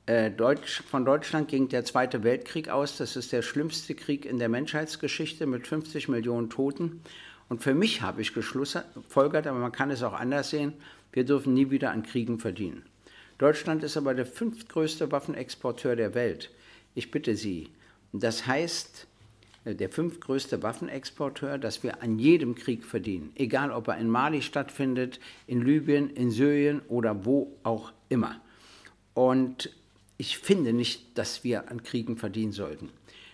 Äh, 0.07 0.31
Deutsch, 0.31 0.81
von 0.89 1.05
Deutschland 1.05 1.49
ging 1.49 1.69
der 1.69 1.85
Zweite 1.85 2.23
Weltkrieg 2.23 2.69
aus. 2.69 2.97
Das 2.97 3.15
ist 3.15 3.31
der 3.31 3.43
schlimmste 3.43 3.93
Krieg 3.93 4.25
in 4.25 4.39
der 4.39 4.49
Menschheitsgeschichte 4.49 5.45
mit 5.45 5.67
50 5.67 6.09
Millionen 6.09 6.49
Toten. 6.49 7.01
Und 7.47 7.61
für 7.61 7.75
mich 7.75 8.01
habe 8.01 8.21
ich 8.21 8.33
geschlussfolgert, 8.33 9.45
aber 9.45 9.59
man 9.59 9.71
kann 9.71 9.91
es 9.91 10.01
auch 10.01 10.13
anders 10.13 10.49
sehen, 10.49 10.73
wir 11.11 11.25
dürfen 11.25 11.53
nie 11.53 11.69
wieder 11.69 11.91
an 11.91 12.01
Kriegen 12.01 12.39
verdienen. 12.39 12.83
Deutschland 13.37 13.83
ist 13.83 13.97
aber 13.97 14.15
der 14.15 14.25
fünftgrößte 14.25 15.11
Waffenexporteur 15.11 15.95
der 15.95 16.15
Welt. 16.15 16.49
Ich 16.95 17.11
bitte 17.11 17.35
Sie. 17.35 17.69
Das 18.13 18.47
heißt, 18.47 19.07
der 19.65 19.89
fünftgrößte 19.89 20.61
Waffenexporteur, 20.61 21.57
dass 21.57 21.81
wir 21.81 22.03
an 22.03 22.19
jedem 22.19 22.55
Krieg 22.55 22.83
verdienen, 22.85 23.31
egal 23.35 23.71
ob 23.71 23.87
er 23.87 23.97
in 23.97 24.09
Mali 24.09 24.41
stattfindet, 24.41 25.19
in 25.47 25.61
Libyen, 25.61 26.09
in 26.11 26.29
Syrien 26.29 26.81
oder 26.87 27.25
wo 27.25 27.57
auch 27.63 27.91
immer. 28.09 28.39
Und 29.15 29.71
ich 30.17 30.37
finde 30.37 30.71
nicht, 30.71 31.17
dass 31.17 31.43
wir 31.43 31.71
an 31.71 31.83
Kriegen 31.83 32.17
verdienen 32.17 32.51
sollten. 32.51 32.89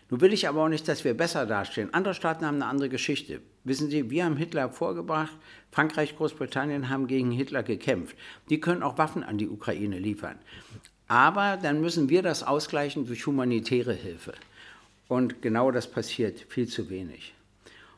Nun 0.09 0.21
will 0.21 0.33
ich 0.33 0.47
aber 0.47 0.63
auch 0.63 0.69
nicht, 0.69 0.87
dass 0.87 1.03
wir 1.03 1.13
besser 1.13 1.45
dastehen. 1.45 1.93
Andere 1.93 2.13
Staaten 2.13 2.45
haben 2.45 2.55
eine 2.55 2.65
andere 2.65 2.89
Geschichte. 2.89 3.41
Wissen 3.63 3.89
Sie, 3.89 4.09
wir 4.09 4.25
haben 4.25 4.37
Hitler 4.37 4.69
vorgebracht, 4.69 5.31
Frankreich, 5.71 6.17
Großbritannien 6.17 6.89
haben 6.89 7.07
gegen 7.07 7.31
Hitler 7.31 7.63
gekämpft. 7.63 8.15
Die 8.49 8.59
können 8.59 8.83
auch 8.83 8.97
Waffen 8.97 9.23
an 9.23 9.37
die 9.37 9.47
Ukraine 9.47 9.99
liefern. 9.99 10.37
Aber 11.07 11.57
dann 11.61 11.81
müssen 11.81 12.09
wir 12.09 12.23
das 12.23 12.43
ausgleichen 12.43 13.05
durch 13.05 13.25
humanitäre 13.25 13.93
Hilfe. 13.93 14.33
Und 15.11 15.41
genau 15.41 15.71
das 15.71 15.91
passiert 15.91 16.39
viel 16.47 16.69
zu 16.69 16.89
wenig. 16.89 17.33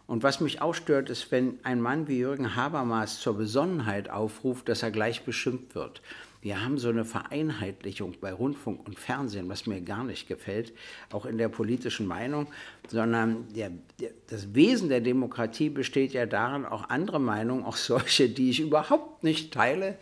Und 0.08 0.24
was 0.24 0.42
mich 0.42 0.64
auch 0.64 0.74
stört, 0.74 1.12
ist, 1.12 1.32
wenn 1.32 1.60
ein 1.62 1.80
Mann 1.80 2.08
wie 2.08 2.18
Jürgen 2.18 2.56
Habermas 2.56 3.20
zur 3.20 3.38
Besonnenheit 3.38 4.10
aufruft, 4.10 4.68
dass 4.68 4.82
er 4.82 4.90
gleich 4.90 5.22
beschimpft 5.22 5.76
wird. 5.76 6.02
Wir 6.42 6.66
haben 6.66 6.80
so 6.80 6.90
eine 6.90 7.06
Vereinheitlichung 7.06 8.16
bei 8.20 8.34
Rundfunk 8.34 8.88
und 8.88 8.98
Fernsehen, 8.98 9.48
was 9.48 9.68
mir 9.68 9.80
gar 9.82 10.04
nicht 10.04 10.28
gefällt, 10.28 10.74
auch 11.12 11.28
in 11.28 11.38
der 11.38 11.50
politischen 11.50 12.08
Meinung, 12.08 12.48
sondern 12.88 13.46
der, 13.54 13.70
der, 14.00 14.10
das 14.26 14.56
Wesen 14.56 14.90
der 14.90 15.02
Demokratie 15.02 15.70
besteht 15.70 16.14
ja 16.14 16.26
darin, 16.26 16.66
auch 16.66 16.90
andere 16.90 17.20
Meinungen, 17.20 17.64
auch 17.64 17.78
solche, 17.78 18.28
die 18.28 18.50
ich 18.50 18.60
überhaupt 18.60 19.24
nicht 19.24 19.54
teile, 19.54 20.00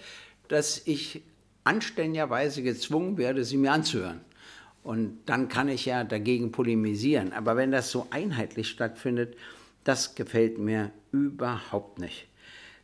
dass 0.47 0.87
ich 0.87 1.23
anständigerweise 1.65 2.63
gezwungen 2.63 3.17
werde, 3.17 3.43
sie 3.43 3.57
mir 3.57 3.73
anzuhören. 3.73 4.21
Und 4.83 5.19
dann 5.25 5.47
kann 5.47 5.69
ich 5.69 5.85
ja 5.85 6.03
dagegen 6.03 6.51
polemisieren. 6.51 7.33
Aber 7.33 7.55
wenn 7.55 7.71
das 7.71 7.91
so 7.91 8.07
einheitlich 8.09 8.69
stattfindet, 8.69 9.35
das 9.83 10.15
gefällt 10.15 10.57
mir 10.57 10.91
überhaupt 11.11 11.99
nicht. 11.99 12.27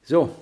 So, 0.03 0.35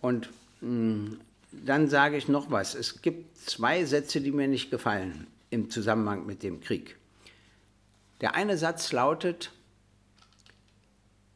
und 0.00 0.28
mh, 0.60 0.70
mm, 0.70 1.20
dann 1.52 1.88
sage 1.88 2.16
ich 2.16 2.28
noch 2.28 2.50
was. 2.50 2.74
Es 2.74 3.00
gibt 3.00 3.38
zwei 3.38 3.84
Sätze, 3.84 4.20
die 4.20 4.32
mir 4.32 4.48
nicht 4.48 4.70
gefallen 4.70 5.26
im 5.50 5.70
Zusammenhang 5.70 6.26
mit 6.26 6.42
dem 6.42 6.60
Krieg. 6.60 6.96
Der 8.20 8.34
eine 8.34 8.58
Satz 8.58 8.92
lautet, 8.92 9.52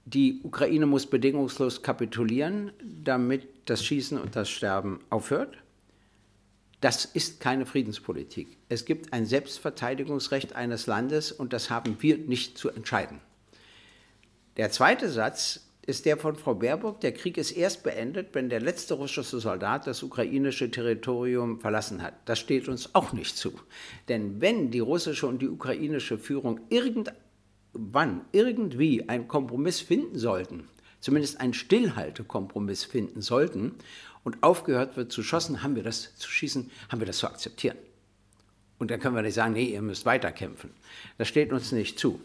die 0.05 0.41
Ukraine 0.43 0.87
muss 0.87 1.07
bedingungslos 1.07 1.83
kapitulieren, 1.83 2.73
damit 2.83 3.49
das 3.67 3.85
Schießen 3.85 4.19
und 4.19 4.35
das 4.35 4.51
Sterben 4.51 5.01
aufhört. 5.11 5.57
Das 6.83 7.05
ist 7.05 7.39
keine 7.39 7.65
Friedenspolitik. 7.65 8.59
Es 8.69 8.85
gibt 8.85 9.13
ein 9.13 9.25
Selbstverteidigungsrecht 9.25 10.57
eines 10.57 10.89
Landes 10.89 11.31
und 11.31 11.53
das 11.53 11.71
haben 11.71 11.97
wir 12.01 12.19
nicht 12.19 12.59
zu 12.59 12.71
entscheiden. 12.71 13.21
Der 14.57 14.73
zweite 14.73 15.09
Satz 15.09 15.69
ist 15.87 16.07
der 16.07 16.17
von 16.17 16.35
Frau 16.35 16.57
Baerbock. 16.57 17.01
Der 17.01 17.13
Krieg 17.13 17.37
ist 17.37 17.53
erst 17.53 17.85
beendet, 17.85 18.31
wenn 18.33 18.49
der 18.49 18.61
letzte 18.61 18.95
russische 18.95 19.39
Soldat 19.39 19.87
das 19.87 20.03
ukrainische 20.03 20.73
Territorium 20.73 21.61
verlassen 21.61 22.03
hat. 22.03 22.15
Das 22.25 22.41
steht 22.41 22.69
uns 22.69 22.97
auch 22.97 23.13
nicht 23.13 23.37
zu. 23.37 23.53
Denn 24.09 24.41
wenn 24.41 24.73
die 24.73 24.81
russische 24.81 25.29
und 25.29 25.41
die 25.41 25.49
ukrainische 25.49 26.19
Führung 26.19 26.59
irgendwann, 26.69 28.23
irgendwie 28.33 29.09
einen 29.09 29.29
Kompromiss 29.29 29.81
finden 29.81 30.19
sollten, 30.19 30.69
zumindest 30.99 31.41
einen 31.41 31.55
Stillhaltekompromiss 31.55 32.85
finden 32.85 33.23
sollten 33.23 33.77
und 34.25 34.43
aufgehört 34.43 34.97
wird 34.97 35.13
zu 35.13 35.23
schossen, 35.23 35.63
haben 35.63 35.77
wir 35.77 35.83
das 35.83 36.15
zu 36.17 36.31
schießen, 36.31 36.71
haben 36.89 37.01
wir 37.01 37.07
das 37.07 37.19
zu 37.19 37.27
akzeptieren. 37.27 37.77
Und 38.79 38.91
dann 38.91 39.01
können 39.01 39.15
wir 39.15 39.23
nicht 39.23 39.35
sagen, 39.35 39.53
nee, 39.53 39.65
ihr 39.65 39.83
müsst 39.83 40.07
weiterkämpfen. 40.07 40.71
Das 41.19 41.29
steht 41.29 41.53
uns 41.53 41.73
nicht 41.73 41.99
zu. 41.99 42.21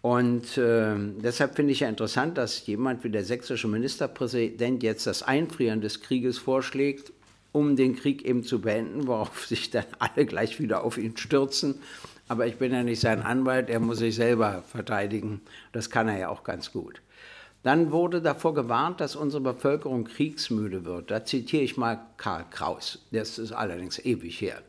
Und 0.00 0.58
äh, 0.58 0.94
deshalb 0.96 1.54
finde 1.54 1.72
ich 1.72 1.80
ja 1.80 1.88
interessant, 1.88 2.36
dass 2.36 2.66
jemand 2.66 3.04
wie 3.04 3.10
der 3.10 3.24
sächsische 3.24 3.68
Ministerpräsident 3.68 4.82
jetzt 4.82 5.06
das 5.06 5.22
Einfrieren 5.22 5.80
des 5.80 6.00
Krieges 6.00 6.38
vorschlägt, 6.38 7.12
um 7.52 7.76
den 7.76 7.94
Krieg 7.94 8.24
eben 8.24 8.42
zu 8.42 8.60
beenden, 8.60 9.06
worauf 9.06 9.46
sich 9.46 9.70
dann 9.70 9.84
alle 10.00 10.26
gleich 10.26 10.58
wieder 10.60 10.82
auf 10.82 10.98
ihn 10.98 11.16
stürzen. 11.16 11.76
Aber 12.26 12.46
ich 12.46 12.56
bin 12.56 12.72
ja 12.72 12.82
nicht 12.82 13.00
sein 13.00 13.22
Anwalt, 13.22 13.68
er 13.68 13.78
muss 13.78 13.98
sich 13.98 14.16
selber 14.16 14.62
verteidigen. 14.66 15.40
Das 15.72 15.90
kann 15.90 16.08
er 16.08 16.18
ja 16.18 16.28
auch 16.28 16.44
ganz 16.44 16.72
gut. 16.72 17.00
Dann 17.62 17.92
wurde 17.92 18.20
davor 18.20 18.54
gewarnt, 18.54 19.00
dass 19.00 19.14
unsere 19.14 19.42
Bevölkerung 19.42 20.04
kriegsmüde 20.04 20.84
wird. 20.84 21.10
Da 21.10 21.24
zitiere 21.24 21.62
ich 21.62 21.76
mal 21.76 22.00
Karl 22.16 22.44
Kraus, 22.50 23.06
das 23.12 23.38
ist 23.38 23.52
allerdings 23.52 24.04
ewig 24.04 24.40
her. 24.40 24.62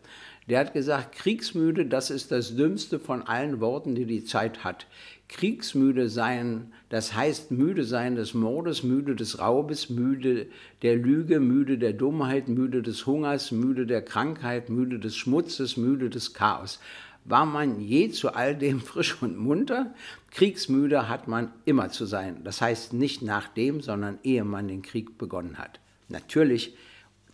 Der 0.49 0.60
hat 0.60 0.73
gesagt, 0.73 1.15
kriegsmüde, 1.15 1.86
das 1.86 2.10
ist 2.10 2.32
das 2.32 2.56
dümmste 2.56 2.99
von 2.99 3.23
allen 3.23 3.62
Worten, 3.62 3.95
die 3.95 4.06
die 4.06 4.25
Zeit 4.25 4.63
hat. 4.63 4.88
Kriegsmüde 5.29 6.10
sein, 6.10 6.73
das 6.89 7.15
heißt 7.15 7.49
müde 7.49 7.86
sein 7.86 8.15
des 8.15 8.34
Mordes, 8.34 8.84
müde 8.84 9.15
des 9.15 9.39
Raubes, 9.39 9.89
müde 9.89 10.47
der 10.82 10.97
Lüge, 10.97 11.39
müde 11.39 11.77
der 11.77 11.93
Dummheit, 11.93 12.49
müde 12.49 12.84
des 12.84 13.08
Hungers, 13.08 13.51
müde 13.51 13.88
der 13.88 14.03
Krankheit, 14.03 14.69
müde 14.69 14.99
des 14.99 15.15
Schmutzes, 15.15 15.77
müde 15.77 16.10
des 16.10 16.34
Chaos. 16.34 16.79
War 17.26 17.46
man 17.46 17.80
je 17.80 18.10
zu 18.10 18.34
all 18.34 18.56
dem 18.56 18.80
frisch 18.82 19.22
und 19.22 19.38
munter? 19.38 19.94
Kriegsmüde 20.32 21.10
hat 21.10 21.28
man 21.28 21.54
immer 21.66 21.90
zu 21.90 22.06
sein. 22.06 22.44
Das 22.44 22.62
heißt 22.62 22.94
nicht 22.94 23.22
nachdem, 23.22 23.82
sondern 23.82 24.20
ehe 24.24 24.44
man 24.44 24.68
den 24.68 24.82
Krieg 24.82 25.18
begonnen 25.18 25.58
hat. 25.58 25.80
Natürlich 26.10 26.76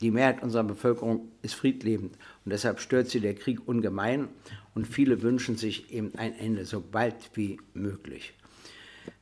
die 0.02 0.12
Mehrheit 0.12 0.42
unserer 0.42 0.64
Bevölkerung 0.64 1.30
ist 1.42 1.56
friedlebend 1.56 2.18
und 2.46 2.52
deshalb 2.52 2.80
stört 2.80 3.10
sie 3.10 3.20
der 3.20 3.36
Krieg 3.36 3.68
ungemein 3.68 4.30
und 4.74 4.88
viele 4.88 5.22
wünschen 5.22 5.58
sich 5.58 5.92
eben 5.92 6.14
ein 6.16 6.38
Ende 6.38 6.66
so 6.66 6.82
bald 6.82 7.16
wie 7.34 7.60
möglich. 7.74 8.34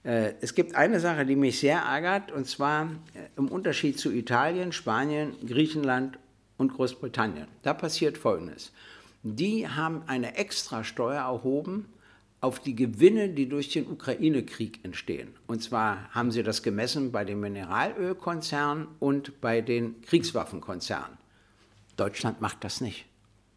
Äh, 0.03 0.33
es 0.41 0.53
gibt 0.53 0.75
eine 0.75 0.99
Sache, 0.99 1.25
die 1.25 1.35
mich 1.35 1.59
sehr 1.59 1.79
ärgert, 1.79 2.31
und 2.31 2.45
zwar 2.45 2.91
äh, 3.13 3.27
im 3.37 3.47
Unterschied 3.47 3.97
zu 3.99 4.11
Italien, 4.11 4.71
Spanien, 4.71 5.33
Griechenland 5.47 6.19
und 6.57 6.73
Großbritannien. 6.73 7.47
Da 7.63 7.73
passiert 7.73 8.17
Folgendes. 8.17 8.71
Die 9.23 9.67
haben 9.67 10.03
eine 10.07 10.35
Extrasteuer 10.35 11.21
erhoben 11.21 11.85
auf 12.39 12.59
die 12.59 12.75
Gewinne, 12.75 13.29
die 13.29 13.49
durch 13.49 13.69
den 13.69 13.87
Ukraine-Krieg 13.87 14.83
entstehen. 14.83 15.33
Und 15.47 15.63
zwar 15.63 16.09
haben 16.13 16.31
sie 16.31 16.43
das 16.43 16.61
gemessen 16.61 17.11
bei 17.11 17.25
den 17.25 17.39
Mineralölkonzernen 17.39 18.87
und 18.99 19.41
bei 19.41 19.61
den 19.61 20.01
Kriegswaffenkonzernen. 20.01 21.17
Deutschland 21.95 22.41
macht 22.41 22.63
das 22.63 22.79
nicht. 22.79 23.05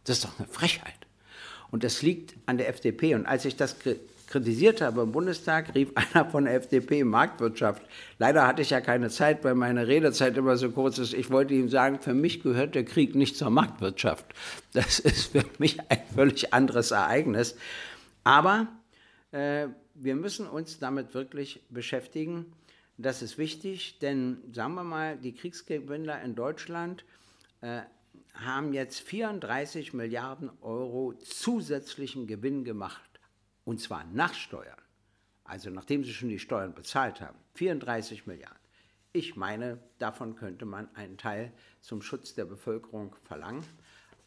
Das 0.03 0.17
ist 0.17 0.25
doch 0.25 0.39
eine 0.39 0.47
Frechheit. 0.47 0.95
Und 1.69 1.83
das 1.83 2.01
liegt 2.01 2.35
an 2.47 2.57
der 2.57 2.69
FDP. 2.69 3.15
Und 3.15 3.25
als 3.25 3.45
ich 3.45 3.55
das 3.55 3.75
kritisiert 4.31 4.81
habe 4.81 5.01
im 5.01 5.11
Bundestag, 5.11 5.75
rief 5.75 5.91
einer 6.13 6.25
von 6.25 6.45
der 6.45 6.55
FDP 6.55 7.03
Marktwirtschaft. 7.03 7.83
Leider 8.17 8.47
hatte 8.47 8.61
ich 8.61 8.69
ja 8.69 8.81
keine 8.81 9.09
Zeit, 9.09 9.43
weil 9.43 9.55
meine 9.55 9.87
Redezeit 9.87 10.37
immer 10.37 10.57
so 10.57 10.71
kurz 10.71 10.97
ist. 10.97 11.13
Ich 11.13 11.29
wollte 11.29 11.53
ihm 11.53 11.69
sagen, 11.69 11.99
für 11.99 12.13
mich 12.13 12.41
gehört 12.41 12.73
der 12.75 12.85
Krieg 12.85 13.13
nicht 13.13 13.35
zur 13.37 13.49
Marktwirtschaft. 13.49 14.25
Das 14.73 14.99
ist 14.99 15.33
für 15.33 15.45
mich 15.59 15.79
ein 15.89 16.01
völlig 16.15 16.53
anderes 16.53 16.91
Ereignis. 16.91 17.55
Aber 18.23 18.67
äh, 19.31 19.67
wir 19.95 20.15
müssen 20.15 20.47
uns 20.47 20.79
damit 20.79 21.13
wirklich 21.13 21.61
beschäftigen. 21.69 22.45
Das 22.97 23.21
ist 23.21 23.37
wichtig, 23.37 23.99
denn 23.99 24.37
sagen 24.53 24.75
wir 24.75 24.83
mal, 24.83 25.17
die 25.17 25.33
Kriegsgewinner 25.33 26.21
in 26.21 26.35
Deutschland 26.35 27.03
äh, 27.61 27.81
haben 28.33 28.73
jetzt 28.73 29.01
34 29.01 29.93
Milliarden 29.93 30.49
Euro 30.61 31.13
zusätzlichen 31.13 32.27
Gewinn 32.27 32.63
gemacht. 32.63 33.10
Und 33.63 33.79
zwar 33.79 34.03
nach 34.05 34.33
Steuern. 34.33 34.81
Also 35.43 35.69
nachdem 35.69 36.03
sie 36.03 36.13
schon 36.13 36.29
die 36.29 36.39
Steuern 36.39 36.73
bezahlt 36.73 37.21
haben. 37.21 37.37
34 37.55 38.25
Milliarden. 38.27 38.57
Ich 39.13 39.35
meine, 39.35 39.77
davon 39.99 40.35
könnte 40.35 40.65
man 40.65 40.93
einen 40.95 41.17
Teil 41.17 41.51
zum 41.81 42.01
Schutz 42.01 42.33
der 42.33 42.45
Bevölkerung 42.45 43.15
verlangen. 43.23 43.63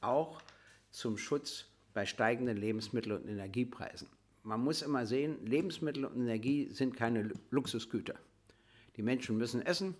Auch 0.00 0.42
zum 0.90 1.16
Schutz 1.16 1.66
bei 1.94 2.04
steigenden 2.04 2.58
Lebensmittel- 2.58 3.12
und 3.12 3.26
Energiepreisen. 3.26 4.08
Man 4.42 4.60
muss 4.60 4.82
immer 4.82 5.06
sehen, 5.06 5.44
Lebensmittel 5.46 6.04
und 6.04 6.16
Energie 6.16 6.68
sind 6.68 6.94
keine 6.94 7.32
Luxusgüter. 7.50 8.14
Die 8.96 9.02
Menschen 9.02 9.38
müssen 9.38 9.62
essen 9.62 9.94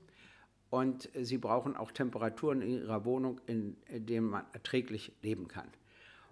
und 0.69 1.09
sie 1.15 1.39
brauchen 1.39 1.77
auch 1.77 1.91
Temperaturen 1.93 2.61
in 2.61 2.83
ihrer 2.83 3.07
Wohnung, 3.07 3.41
in 3.47 3.77
denen 3.89 4.27
man 4.27 4.45
erträglich 4.53 5.13
leben 5.23 5.49
kann. 5.49 5.69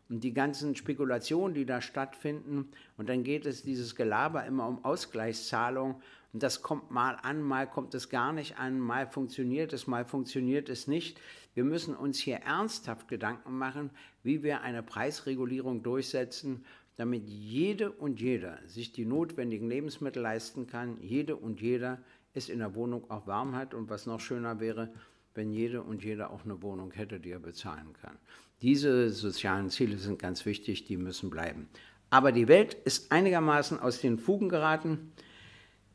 Und 0.09 0.25
die 0.25 0.35
ganzen 0.35 0.77
Spekulationen, 0.77 1.55
die 1.55 1.65
da 1.65 1.81
stattfinden, 1.81 2.69
und 2.97 3.09
dann 3.09 3.25
geht 3.25 3.47
es 3.47 3.63
dieses 3.63 3.97
Gelaber 3.97 4.45
immer 4.45 4.69
um 4.69 4.85
Ausgleichszahlungen, 4.85 5.97
und 6.33 6.43
das 6.43 6.63
kommt 6.63 6.91
mal 6.91 7.19
an, 7.23 7.43
mal 7.43 7.69
kommt 7.69 7.95
es 7.95 8.09
gar 8.09 8.33
nicht 8.33 8.59
an, 8.59 8.81
mal 8.81 9.07
funktioniert 9.07 9.73
es, 9.73 9.87
mal 9.87 10.07
funktioniert 10.07 10.71
es 10.71 10.87
nicht. 10.87 11.21
Wir 11.55 11.65
müssen 11.65 11.95
uns 11.95 12.19
hier 12.19 12.37
ernsthaft 12.37 13.09
Gedanken 13.09 13.59
machen, 13.59 13.91
wie 14.23 14.43
wir 14.43 14.63
eine 14.63 14.83
Preisregulierung 14.83 15.83
durchsetzen, 15.83 16.65
damit 16.97 17.29
jede 17.29 17.91
und 17.91 18.21
jeder 18.21 18.59
sich 18.67 18.93
die 18.93 19.05
notwendigen 19.05 19.69
Lebensmittel 19.69 20.23
leisten 20.23 20.67
kann, 20.67 20.99
jede 21.03 21.37
und 21.37 21.61
jeder 21.61 21.99
es 22.33 22.49
in 22.49 22.61
der 22.61 22.75
Wohnung 22.75 23.11
auch 23.11 23.27
warm 23.27 23.55
hat. 23.55 23.75
Und 23.75 23.91
was 23.91 24.07
noch 24.07 24.21
schöner 24.21 24.61
wäre, 24.61 24.91
wenn 25.35 25.51
jede 25.51 25.83
und 25.83 26.05
jeder 26.05 26.31
auch 26.31 26.45
eine 26.45 26.63
Wohnung 26.63 26.93
hätte, 26.93 27.21
die 27.21 27.31
er 27.31 27.39
bezahlen 27.39 27.95
kann. 28.01 28.17
Diese 28.61 29.11
sozialen 29.11 29.71
Ziele 29.71 29.99
sind 29.99 30.19
ganz 30.19 30.47
wichtig, 30.47 30.85
die 30.85 30.97
müssen 30.97 31.31
bleiben. 31.31 31.69
Aber 32.11 32.31
die 32.31 32.49
Welt 32.49 32.75
ist 32.75 33.11
einigermaßen 33.11 33.81
aus 33.81 34.01
den 34.01 34.19
Fugen 34.19 34.49
geraten. 34.49 35.13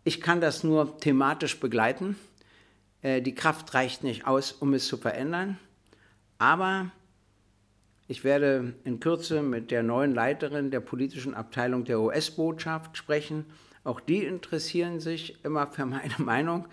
Ich 0.03 0.19
kann 0.19 0.41
das 0.41 0.63
nur 0.63 0.97
thematisch 0.99 1.59
begleiten. 1.59 2.15
Äh, 3.01 3.21
die 3.21 3.35
Kraft 3.35 3.73
reicht 3.73 4.03
nicht 4.03 4.25
aus, 4.25 4.51
um 4.51 4.73
es 4.73 4.87
zu 4.87 4.97
verändern. 4.97 5.57
Aber 6.39 6.91
ich 8.07 8.23
werde 8.23 8.73
in 8.83 8.99
Kürze 8.99 9.41
mit 9.41 9.69
der 9.69 9.83
neuen 9.83 10.13
Leiterin 10.13 10.71
der 10.71 10.79
politischen 10.79 11.33
Abteilung 11.33 11.83
der 11.83 11.99
US-Botschaft 11.99 12.97
sprechen. 12.97 13.45
Auch 13.83 13.99
die 13.99 14.23
interessieren 14.23 14.99
sich 14.99 15.43
immer 15.43 15.67
für 15.67 15.85
meine 15.85 16.15
Meinung. 16.17 16.67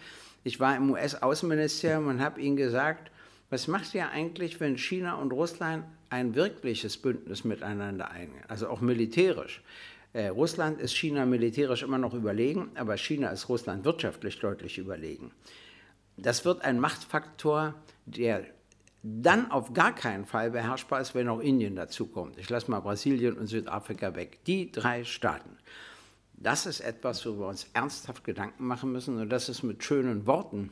Ich 0.44 0.60
war 0.60 0.76
im 0.76 0.90
US-Außenministerium 0.90 2.06
und 2.06 2.20
habe 2.20 2.40
ihnen 2.40 2.56
gesagt, 2.56 3.10
was 3.48 3.66
macht 3.66 3.94
ihr 3.94 4.08
eigentlich, 4.10 4.60
wenn 4.60 4.76
China 4.76 5.14
und 5.14 5.32
Russland 5.32 5.84
ein 6.10 6.34
wirkliches 6.34 6.98
Bündnis 6.98 7.44
miteinander 7.44 8.10
eingehen, 8.10 8.44
also 8.48 8.68
auch 8.68 8.80
militärisch? 8.80 9.62
Äh, 10.12 10.28
Russland 10.28 10.80
ist 10.80 10.94
China 10.94 11.24
militärisch 11.24 11.82
immer 11.82 11.98
noch 11.98 12.14
überlegen, 12.14 12.70
aber 12.74 12.96
China 12.96 13.30
ist 13.30 13.48
Russland 13.48 13.84
wirtschaftlich 13.84 14.38
deutlich 14.38 14.78
überlegen. 14.78 15.32
Das 16.16 16.44
wird 16.44 16.62
ein 16.62 16.78
Machtfaktor, 16.78 17.74
der 18.04 18.44
dann 19.02 19.50
auf 19.50 19.72
gar 19.72 19.94
keinen 19.94 20.24
Fall 20.24 20.50
beherrschbar 20.50 21.00
ist, 21.00 21.14
wenn 21.14 21.28
auch 21.28 21.40
Indien 21.40 21.76
dazukommt. 21.76 22.38
Ich 22.38 22.48
lasse 22.48 22.70
mal 22.70 22.80
Brasilien 22.80 23.36
und 23.36 23.48
Südafrika 23.48 24.14
weg. 24.14 24.38
Die 24.46 24.70
drei 24.70 25.04
Staaten. 25.04 25.58
Das 26.44 26.66
ist 26.66 26.80
etwas, 26.80 27.24
wo 27.24 27.38
wir 27.38 27.46
uns 27.46 27.66
ernsthaft 27.72 28.22
Gedanken 28.22 28.66
machen 28.66 28.92
müssen 28.92 29.18
und 29.18 29.30
das 29.30 29.48
ist 29.48 29.62
mit 29.62 29.82
schönen 29.82 30.26
Worten 30.26 30.70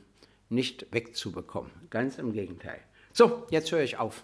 nicht 0.51 0.87
wegzubekommen. 0.91 1.71
Ganz 1.89 2.19
im 2.19 2.35
Gegenteil. 2.35 2.79
So, 3.15 3.47
jetzt 3.49 3.73
höre 3.73 3.81
ich 3.81 3.97
auf. 3.97 4.23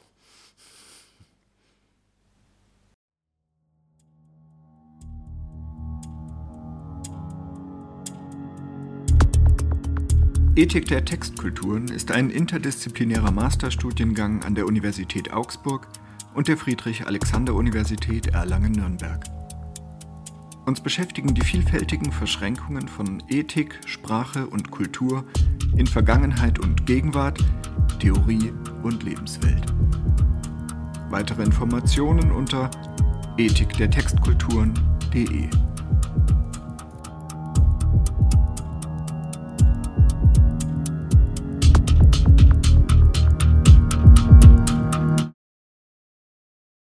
Ethik 10.54 10.86
der 10.88 11.06
Textkulturen 11.06 11.88
ist 11.88 12.10
ein 12.10 12.28
interdisziplinärer 12.28 13.30
Masterstudiengang 13.30 14.44
an 14.44 14.54
der 14.54 14.66
Universität 14.66 15.32
Augsburg 15.32 15.88
und 16.34 16.46
der 16.46 16.58
Friedrich-Alexander-Universität 16.58 18.26
Erlangen-Nürnberg. 18.26 19.24
Uns 20.68 20.80
beschäftigen 20.82 21.34
die 21.34 21.40
vielfältigen 21.40 22.12
Verschränkungen 22.12 22.86
von 22.88 23.22
Ethik, 23.30 23.80
Sprache 23.86 24.46
und 24.46 24.70
Kultur 24.70 25.24
in 25.78 25.86
Vergangenheit 25.86 26.58
und 26.58 26.84
Gegenwart, 26.84 27.42
Theorie 28.00 28.52
und 28.82 29.02
Lebenswelt. 29.02 29.64
Weitere 31.08 31.44
Informationen 31.44 32.32
unter 32.32 32.70
ethikdertextkulturen.de 33.38 35.48